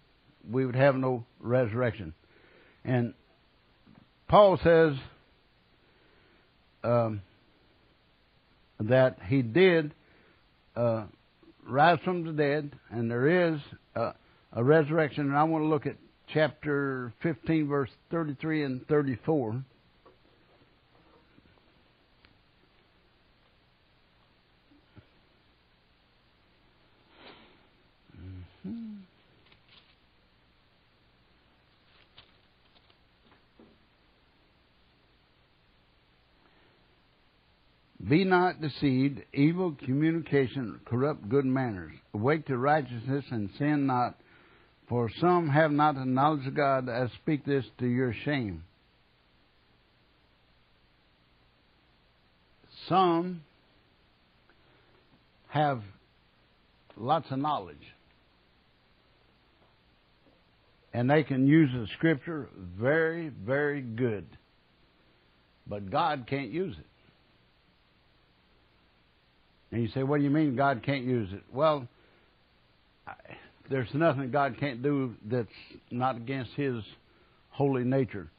we 0.49 0.65
would 0.65 0.75
have 0.75 0.95
no 0.95 1.25
resurrection. 1.39 2.13
And 2.83 3.13
Paul 4.27 4.57
says 4.63 4.95
um, 6.83 7.21
that 8.79 9.17
he 9.27 9.41
did 9.41 9.93
uh, 10.75 11.05
rise 11.65 11.99
from 12.03 12.25
the 12.25 12.31
dead, 12.31 12.71
and 12.89 13.11
there 13.11 13.53
is 13.53 13.59
uh, 13.95 14.13
a 14.51 14.63
resurrection. 14.63 15.27
And 15.27 15.37
I 15.37 15.43
want 15.43 15.63
to 15.63 15.67
look 15.67 15.85
at 15.85 15.97
chapter 16.33 17.13
15, 17.21 17.67
verse 17.67 17.89
33 18.09 18.63
and 18.63 18.87
34. 18.87 19.63
Mm-hmm. 28.17 28.93
Be 38.09 38.23
not 38.23 38.59
deceived. 38.59 39.21
Evil 39.33 39.75
communication 39.85 40.79
corrupt 40.85 41.29
good 41.29 41.45
manners. 41.45 41.93
Awake 42.13 42.47
to 42.47 42.57
righteousness 42.57 43.23
and 43.29 43.49
sin 43.59 43.85
not. 43.85 44.15
For 44.89 45.09
some 45.19 45.49
have 45.49 45.71
not 45.71 45.95
the 45.95 46.05
knowledge 46.05 46.45
of 46.45 46.55
God 46.55 46.89
I 46.89 47.07
speak 47.21 47.45
this 47.45 47.65
to 47.79 47.87
your 47.87 48.13
shame. 48.25 48.63
Some 52.89 53.41
have 55.49 55.81
lots 56.97 57.31
of 57.31 57.39
knowledge. 57.39 57.77
And 60.93 61.09
they 61.09 61.23
can 61.23 61.47
use 61.47 61.71
the 61.73 61.87
scripture 61.97 62.49
very, 62.77 63.29
very 63.29 63.81
good. 63.81 64.25
But 65.65 65.89
God 65.89 66.25
can't 66.29 66.51
use 66.51 66.75
it. 66.77 66.85
And 69.71 69.81
you 69.81 69.87
say, 69.89 70.03
what 70.03 70.17
do 70.17 70.23
you 70.23 70.29
mean 70.29 70.55
God 70.55 70.83
can't 70.83 71.03
use 71.03 71.29
it? 71.33 71.41
Well, 71.51 71.87
there's 73.69 73.93
nothing 73.93 74.31
God 74.31 74.57
can't 74.59 74.81
do 74.83 75.15
that's 75.25 75.47
not 75.91 76.17
against 76.17 76.51
His 76.53 76.83
holy 77.49 77.83
nature. 77.83 78.29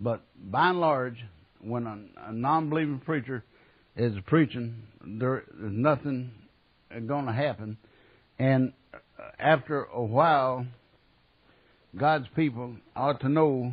But 0.00 0.22
by 0.36 0.70
and 0.70 0.80
large, 0.80 1.16
when 1.60 1.86
a, 1.86 2.28
a 2.28 2.32
non-believing 2.32 3.00
preacher 3.00 3.44
is 3.96 4.14
preaching, 4.26 4.82
there 5.04 5.38
is 5.38 5.44
nothing 5.58 6.30
going 7.06 7.26
to 7.26 7.32
happen. 7.32 7.76
And 8.38 8.72
after 9.38 9.84
a 9.84 10.02
while, 10.02 10.66
God's 11.96 12.26
people 12.34 12.76
ought 12.96 13.20
to 13.20 13.28
know 13.28 13.72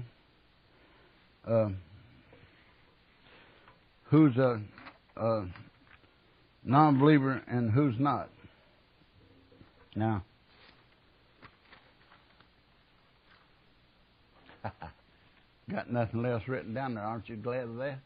uh, 1.48 1.70
who's 4.06 4.36
a, 4.38 4.62
a 5.16 5.46
non 6.64 7.00
believer 7.00 7.42
and 7.48 7.72
who's 7.72 7.96
not. 8.00 8.30
Now, 9.96 10.24
got 15.72 15.92
nothing 15.92 16.26
else 16.26 16.44
written 16.48 16.74
down 16.74 16.96
there. 16.96 17.04
Aren't 17.04 17.30
you 17.30 17.36
glad 17.36 17.64
of 17.64 17.78
that? 17.78 18.00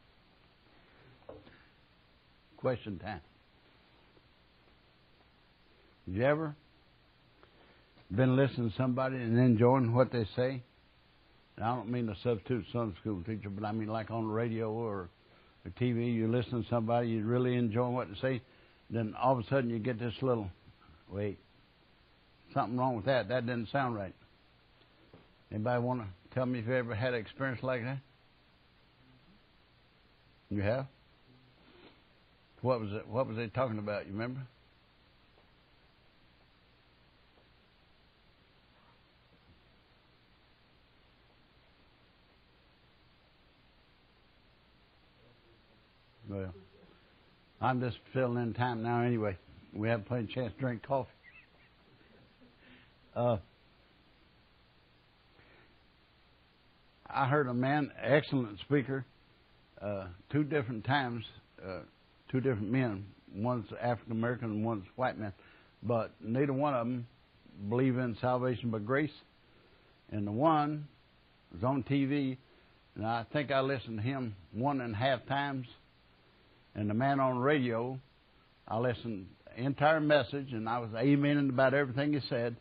Question 2.58 3.00
time. 3.00 3.22
You 6.08 6.24
ever 6.24 6.56
been 8.14 8.36
listening 8.36 8.70
to 8.72 8.76
somebody 8.76 9.16
and 9.16 9.38
enjoying 9.38 9.94
what 9.94 10.12
they 10.12 10.26
say? 10.36 10.62
And 11.56 11.66
I 11.66 11.76
don't 11.76 11.90
mean 11.90 12.10
a 12.10 12.16
substitute 12.24 12.66
Sunday 12.74 12.96
school 13.00 13.22
teacher, 13.26 13.50
but 13.50 13.66
I 13.66 13.72
mean 13.72 13.88
like 13.88 14.12
on 14.12 14.28
the 14.28 14.34
radio 14.34 14.72
or 14.72 15.10
the 15.64 15.70
TV. 15.70 16.14
You 16.14 16.28
listen 16.28 16.64
to 16.64 16.70
somebody, 16.70 17.10
you 17.10 17.24
really 17.24 17.56
enjoy 17.56 17.90
what 17.90 18.10
they 18.10 18.20
say, 18.20 18.42
then 18.90 19.16
all 19.22 19.34
of 19.34 19.40
a 19.40 19.44
sudden 19.48 19.70
you 19.70 19.80
get 19.80 20.00
this 20.00 20.14
little, 20.22 20.50
wait, 21.10 21.38
something 22.54 22.78
wrong 22.78 22.96
with 22.96 23.06
that. 23.06 23.30
That 23.30 23.46
didn't 23.46 23.70
sound 23.72 23.96
right. 23.96 24.14
Anybody 25.52 25.82
want 25.82 26.02
to 26.02 26.08
Tell 26.34 26.46
me 26.46 26.60
if 26.60 26.68
you 26.68 26.76
ever 26.76 26.96
had 26.96 27.14
an 27.14 27.20
experience 27.20 27.62
like 27.62 27.84
that. 27.84 28.00
You 30.50 30.62
have? 30.62 30.88
What 32.62 32.80
was 32.80 32.92
it? 32.94 33.08
What 33.08 33.28
was 33.28 33.38
they 33.38 33.48
talking 33.48 33.80
about? 33.80 34.06
You 34.06 34.14
remember? 34.14 34.42
Well, 46.30 46.54
I'm 47.60 47.82
just 47.82 47.98
filling 48.14 48.42
in 48.42 48.54
time 48.54 48.84
now 48.84 49.02
anyway. 49.02 49.38
We 49.74 49.90
haven't 49.90 50.08
plenty 50.08 50.24
of 50.26 50.30
chance 50.30 50.54
to 50.54 50.60
drink 50.60 50.84
coffee. 50.84 51.10
Uh, 53.14 53.38
I 57.14 57.28
heard 57.28 57.48
a 57.48 57.54
man, 57.54 57.92
excellent 58.02 58.60
speaker, 58.60 59.06
uh, 59.82 60.06
two 60.32 60.44
different 60.44 60.86
times, 60.86 61.26
uh, 61.66 61.80
two 62.32 62.40
different 62.40 62.72
men. 62.72 63.06
One's 63.34 63.68
African 63.82 64.12
American 64.12 64.52
and 64.52 64.66
one's 64.66 64.86
white 64.96 65.18
man, 65.18 65.34
but 65.84 66.12
neither 66.22 66.54
one 66.54 66.74
of 66.74 66.86
them 66.86 67.08
believe 67.70 67.98
in 67.98 68.18
salvation 68.22 68.72
by 68.72 68.80
grace. 68.80 69.12
And 70.12 70.28
the 70.28 70.32
one 70.32 70.88
was 71.54 71.64
on 71.64 71.84
TV, 71.84 72.38
and 72.96 73.06
I 73.06 73.26
think 73.32 73.52
I 73.52 73.62
listened 73.62 73.98
to 73.98 74.04
him 74.04 74.36
one 74.52 74.82
and 74.82 74.94
a 74.94 74.98
half 74.98 75.26
times. 75.28 75.68
And 76.76 76.90
the 76.90 76.94
man 76.94 77.20
on 77.20 77.38
radio, 77.40 78.00
I 78.68 78.78
listened 78.78 79.28
entire 79.58 80.00
message, 80.00 80.54
and 80.54 80.68
I 80.68 80.80
was 80.80 80.90
amening 80.92 81.50
about 81.50 81.74
everything 81.74 82.14
he 82.14 82.20
said. 82.30 82.56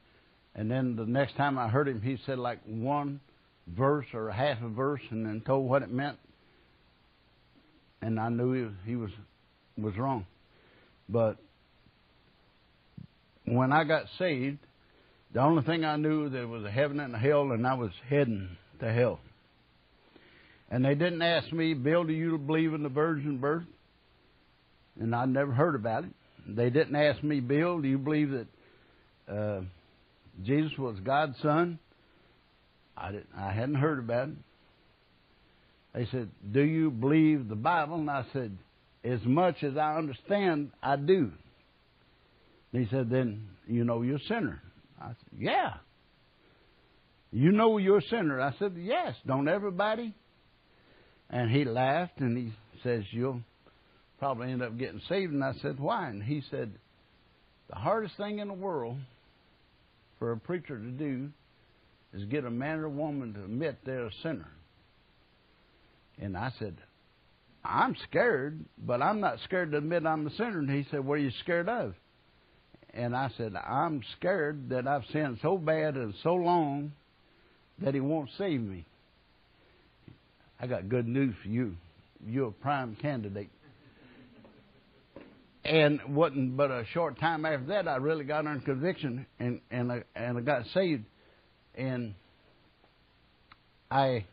And 0.54 0.70
then 0.70 0.96
the 0.96 1.06
next 1.06 1.36
time 1.36 1.58
I 1.58 1.68
heard 1.68 1.88
him, 1.88 2.00
he 2.02 2.18
said 2.26 2.38
like 2.38 2.58
one 2.64 3.20
verse 3.76 4.06
or 4.14 4.30
half 4.30 4.62
a 4.62 4.68
verse, 4.68 5.02
and 5.10 5.26
then 5.26 5.42
told 5.44 5.68
what 5.68 5.82
it 5.82 5.90
meant. 5.90 6.18
And 8.02 8.18
I 8.18 8.28
knew 8.28 8.52
he, 8.52 8.90
he 8.90 8.96
was 8.96 9.10
was 9.76 9.96
wrong. 9.96 10.26
But 11.08 11.36
when 13.44 13.72
I 13.72 13.84
got 13.84 14.04
saved, 14.18 14.58
the 15.32 15.40
only 15.40 15.62
thing 15.62 15.84
I 15.84 15.96
knew 15.96 16.28
there 16.28 16.46
was 16.46 16.64
a 16.64 16.70
heaven 16.70 17.00
and 17.00 17.14
a 17.14 17.18
hell, 17.18 17.52
and 17.52 17.66
I 17.66 17.74
was 17.74 17.90
heading 18.08 18.56
to 18.80 18.92
hell. 18.92 19.20
And 20.70 20.84
they 20.84 20.94
didn't 20.94 21.22
ask 21.22 21.52
me, 21.52 21.74
Bill, 21.74 22.04
do 22.04 22.12
you 22.12 22.38
believe 22.38 22.74
in 22.74 22.82
the 22.82 22.88
virgin 22.88 23.38
birth? 23.38 23.64
And 25.00 25.14
I'd 25.14 25.28
never 25.28 25.52
heard 25.52 25.74
about 25.74 26.04
it. 26.04 26.10
They 26.46 26.70
didn't 26.70 26.96
ask 26.96 27.22
me, 27.22 27.40
Bill, 27.40 27.80
do 27.80 27.88
you 27.88 27.98
believe 27.98 28.30
that 28.30 28.46
uh, 29.32 29.60
Jesus 30.42 30.76
was 30.78 30.98
God's 31.00 31.36
son? 31.42 31.78
I 33.00 33.12
didn't. 33.12 33.28
I 33.36 33.52
hadn't 33.52 33.76
heard 33.76 33.98
about 33.98 34.28
it. 34.28 34.34
They 35.94 36.06
said, 36.06 36.28
"Do 36.52 36.60
you 36.60 36.90
believe 36.90 37.48
the 37.48 37.56
Bible?" 37.56 37.96
And 37.96 38.10
I 38.10 38.24
said, 38.32 38.56
"As 39.02 39.24
much 39.24 39.62
as 39.62 39.76
I 39.76 39.96
understand, 39.96 40.70
I 40.82 40.96
do." 40.96 41.32
And 42.72 42.84
he 42.84 42.90
said, 42.90 43.10
"Then 43.10 43.48
you 43.66 43.84
know 43.84 44.02
you're 44.02 44.16
a 44.16 44.20
sinner." 44.20 44.62
I 45.00 45.08
said, 45.08 45.38
"Yeah." 45.38 45.74
You 47.32 47.52
know 47.52 47.78
you're 47.78 47.98
a 47.98 48.02
sinner. 48.02 48.40
I 48.40 48.52
said, 48.58 48.74
"Yes." 48.76 49.16
Don't 49.26 49.48
everybody? 49.48 50.14
And 51.30 51.50
he 51.50 51.64
laughed 51.64 52.18
and 52.18 52.36
he 52.36 52.52
says, 52.82 53.04
"You'll 53.12 53.40
probably 54.18 54.52
end 54.52 54.62
up 54.62 54.76
getting 54.76 55.00
saved." 55.08 55.32
And 55.32 55.42
I 55.42 55.54
said, 55.54 55.80
"Why?" 55.80 56.08
And 56.08 56.22
he 56.22 56.42
said, 56.50 56.72
"The 57.68 57.76
hardest 57.76 58.16
thing 58.16 58.40
in 58.40 58.48
the 58.48 58.54
world 58.54 58.98
for 60.18 60.32
a 60.32 60.36
preacher 60.36 60.78
to 60.78 60.90
do 60.90 61.32
is 62.12 62.24
get 62.24 62.44
a 62.44 62.50
man 62.50 62.80
or 62.80 62.88
woman 62.88 63.34
to 63.34 63.44
admit 63.44 63.78
they're 63.84 64.06
a 64.06 64.12
sinner." 64.22 64.48
And 66.18 66.36
I 66.36 66.52
said, 66.58 66.76
I'm 67.64 67.94
scared, 68.08 68.64
but 68.78 69.02
I'm 69.02 69.20
not 69.20 69.38
scared 69.44 69.72
to 69.72 69.78
admit 69.78 70.06
I'm 70.06 70.26
a 70.26 70.30
sinner. 70.30 70.60
And 70.60 70.70
he 70.70 70.86
said, 70.90 71.04
What 71.04 71.14
are 71.14 71.18
you 71.18 71.30
scared 71.42 71.68
of? 71.68 71.94
And 72.92 73.14
I 73.14 73.30
said, 73.36 73.54
I'm 73.54 74.02
scared 74.18 74.70
that 74.70 74.88
I've 74.88 75.04
sinned 75.12 75.38
so 75.42 75.58
bad 75.58 75.94
and 75.94 76.14
so 76.22 76.34
long 76.34 76.92
that 77.80 77.94
he 77.94 78.00
won't 78.00 78.30
save 78.36 78.60
me. 78.60 78.84
I 80.60 80.66
got 80.66 80.88
good 80.88 81.06
news 81.06 81.34
for 81.42 81.48
you. 81.48 81.76
You're 82.26 82.48
a 82.48 82.52
prime 82.52 82.96
candidate. 83.00 83.50
And 85.64 86.00
wasn't 86.08 86.56
but 86.56 86.70
a 86.70 86.84
short 86.92 87.20
time 87.20 87.44
after 87.44 87.66
that 87.66 87.86
I 87.86 87.96
really 87.96 88.24
got 88.24 88.46
under 88.46 88.64
conviction 88.64 89.26
and 89.38 89.60
and 89.70 89.92
I, 89.92 90.02
and 90.16 90.38
I 90.38 90.40
got 90.40 90.66
saved. 90.74 91.04
And 91.74 92.14
I 93.90 94.26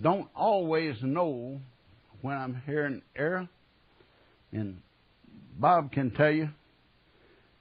don't 0.00 0.28
always 0.34 0.96
know 1.02 1.60
when 2.22 2.36
I'm 2.36 2.62
hearing 2.66 3.02
error, 3.16 3.48
and 4.52 4.80
Bob 5.58 5.92
can 5.92 6.10
tell 6.10 6.30
you, 6.30 6.48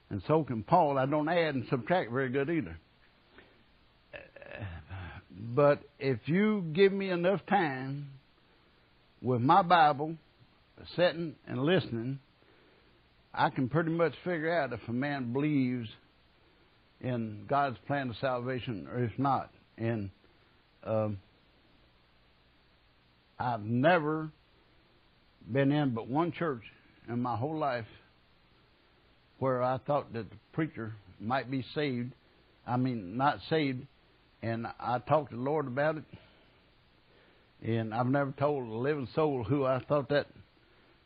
and 0.09 0.21
so 0.27 0.43
can 0.43 0.63
Paul. 0.63 0.97
I 0.97 1.05
don't 1.05 1.29
add 1.29 1.55
and 1.55 1.65
subtract 1.69 2.11
very 2.11 2.29
good 2.29 2.49
either. 2.49 2.77
But 5.39 5.81
if 5.99 6.19
you 6.25 6.63
give 6.73 6.91
me 6.91 7.09
enough 7.09 7.45
time 7.47 8.09
with 9.21 9.41
my 9.41 9.61
Bible, 9.61 10.15
sitting 10.95 11.35
and 11.47 11.59
listening, 11.63 12.19
I 13.33 13.49
can 13.49 13.69
pretty 13.69 13.91
much 13.91 14.13
figure 14.23 14.51
out 14.51 14.73
if 14.73 14.79
a 14.87 14.93
man 14.93 15.33
believes 15.33 15.89
in 17.01 17.45
God's 17.47 17.77
plan 17.85 18.09
of 18.09 18.15
salvation 18.17 18.87
or 18.91 19.03
if 19.03 19.17
not. 19.17 19.51
And 19.77 20.09
um, 20.83 21.19
I've 23.39 23.63
never 23.63 24.31
been 25.51 25.71
in 25.71 25.91
but 25.91 26.07
one 26.07 26.31
church 26.31 26.63
in 27.07 27.21
my 27.21 27.35
whole 27.35 27.57
life 27.57 27.85
where 29.39 29.61
I 29.61 29.77
thought 29.77 30.13
that 30.13 30.29
the 30.29 30.35
preacher 30.53 30.93
might 31.19 31.49
be 31.49 31.63
saved. 31.75 32.13
I 32.65 32.77
mean, 32.77 33.17
not 33.17 33.39
saved. 33.49 33.85
And 34.41 34.67
I 34.79 34.99
talked 34.99 35.31
to 35.31 35.35
the 35.35 35.41
Lord 35.41 35.67
about 35.67 35.97
it. 35.97 36.03
And 37.63 37.93
I've 37.93 38.07
never 38.07 38.31
told 38.31 38.67
a 38.67 38.73
living 38.73 39.07
soul 39.15 39.43
who 39.43 39.65
I 39.65 39.79
thought 39.87 40.09
that 40.09 40.27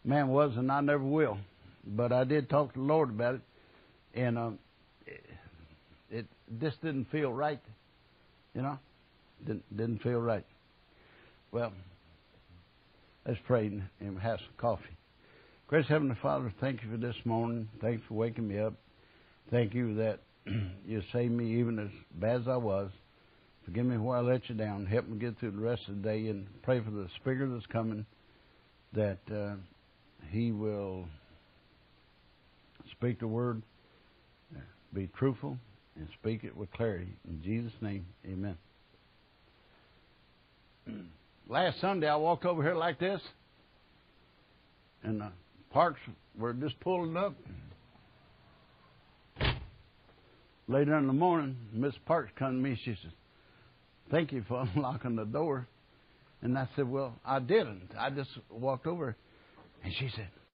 man 0.04 0.28
was, 0.30 0.54
and 0.58 0.72
I 0.72 0.82
never 0.82 1.04
will. 1.04 1.38
But 1.86 2.12
I 2.12 2.24
did 2.24 2.50
talk 2.50 2.74
to 2.74 2.80
the 2.80 2.86
Lord 2.86 3.10
about 3.10 3.36
it. 3.36 3.42
And 4.14 4.38
um, 4.38 4.54
it, 4.54 4.71
just 6.60 6.82
didn't 6.82 7.06
feel 7.12 7.32
right. 7.32 7.62
You 8.54 8.62
know? 8.62 8.80
Didn't, 9.46 9.78
didn't 9.78 10.04
feel 10.04 10.20
right. 10.20 10.46
Well, 11.52 11.74
Let's 13.26 13.40
pray 13.46 13.68
and 14.00 14.20
have 14.20 14.40
some 14.40 14.54
coffee. 14.58 14.98
Gracious 15.68 15.90
Heavenly 15.90 16.18
Father, 16.24 16.52
thank 16.60 16.82
you 16.82 16.90
for 16.90 16.98
this 16.98 17.16
morning. 17.24 17.70
Thank 17.80 17.98
you 17.98 18.04
for 18.08 18.16
waking 18.16 18.48
me 18.48 18.58
up. 18.58 18.74
Thank 19.52 19.76
you 19.76 19.94
that 19.96 20.20
you 20.88 21.04
saved 21.14 21.32
me 21.32 21.60
even 21.60 21.78
as 21.78 21.90
bad 22.20 22.42
as 22.42 22.48
I 22.48 22.58
was. 22.58 22.90
Forgive 23.64 23.86
me 23.86 23.98
where 23.98 24.18
I 24.18 24.22
let 24.22 24.50
you 24.50 24.56
down. 24.56 24.88
Help 24.88 25.08
me 25.08 25.20
get 25.20 25.38
through 25.38 25.52
the 25.52 25.60
rest 25.60 25.84
of 25.88 25.98
the 25.98 26.02
day 26.02 26.30
and 26.30 26.48
pray 26.64 26.80
for 26.80 26.90
the 26.90 27.08
speaker 27.18 27.48
that's 27.48 27.66
coming 27.68 28.08
that 28.94 29.20
uh, 29.32 29.54
he 30.32 30.52
will 30.52 31.06
speak 32.92 33.20
the 33.20 33.28
word, 33.28 33.62
be 34.96 35.08
truthful, 35.16 35.60
and 35.96 36.08
speak 36.20 36.44
it 36.44 36.56
with 36.56 36.72
clarity. 36.72 37.14
In 37.28 37.42
Jesus' 37.44 37.74
name, 37.82 38.06
amen. 38.26 38.58
last 41.50 41.80
Sunday 41.82 42.08
I 42.08 42.16
walked 42.16 42.46
over 42.46 42.64
here 42.64 42.76
like 42.76 43.00
this, 43.00 43.22
and 45.04 45.22
the 45.22 45.32
parks 45.72 46.00
were 46.38 46.54
just 46.54 46.80
pulling 46.80 47.18
up. 47.18 47.36
Later 50.68 50.98
in 50.98 51.08
the 51.08 51.14
morning, 51.14 51.58
Miss 51.74 51.94
Parks 52.06 52.32
come 52.40 52.52
to 52.52 52.70
me. 52.70 52.80
She 52.86 52.92
says, 52.92 53.12
"Thank 54.10 54.32
you 54.32 54.46
for 54.48 54.66
unlocking 54.76 55.16
the 55.18 55.26
door." 55.26 55.68
And 56.42 56.58
I 56.58 56.70
said, 56.76 56.90
"Well, 56.90 57.14
I 57.26 57.40
didn't. 57.40 57.90
I 58.00 58.10
just 58.10 58.30
walked 58.50 58.88
over." 58.88 59.16
And 59.84 59.94
she 60.00 60.10
said, 60.16 60.30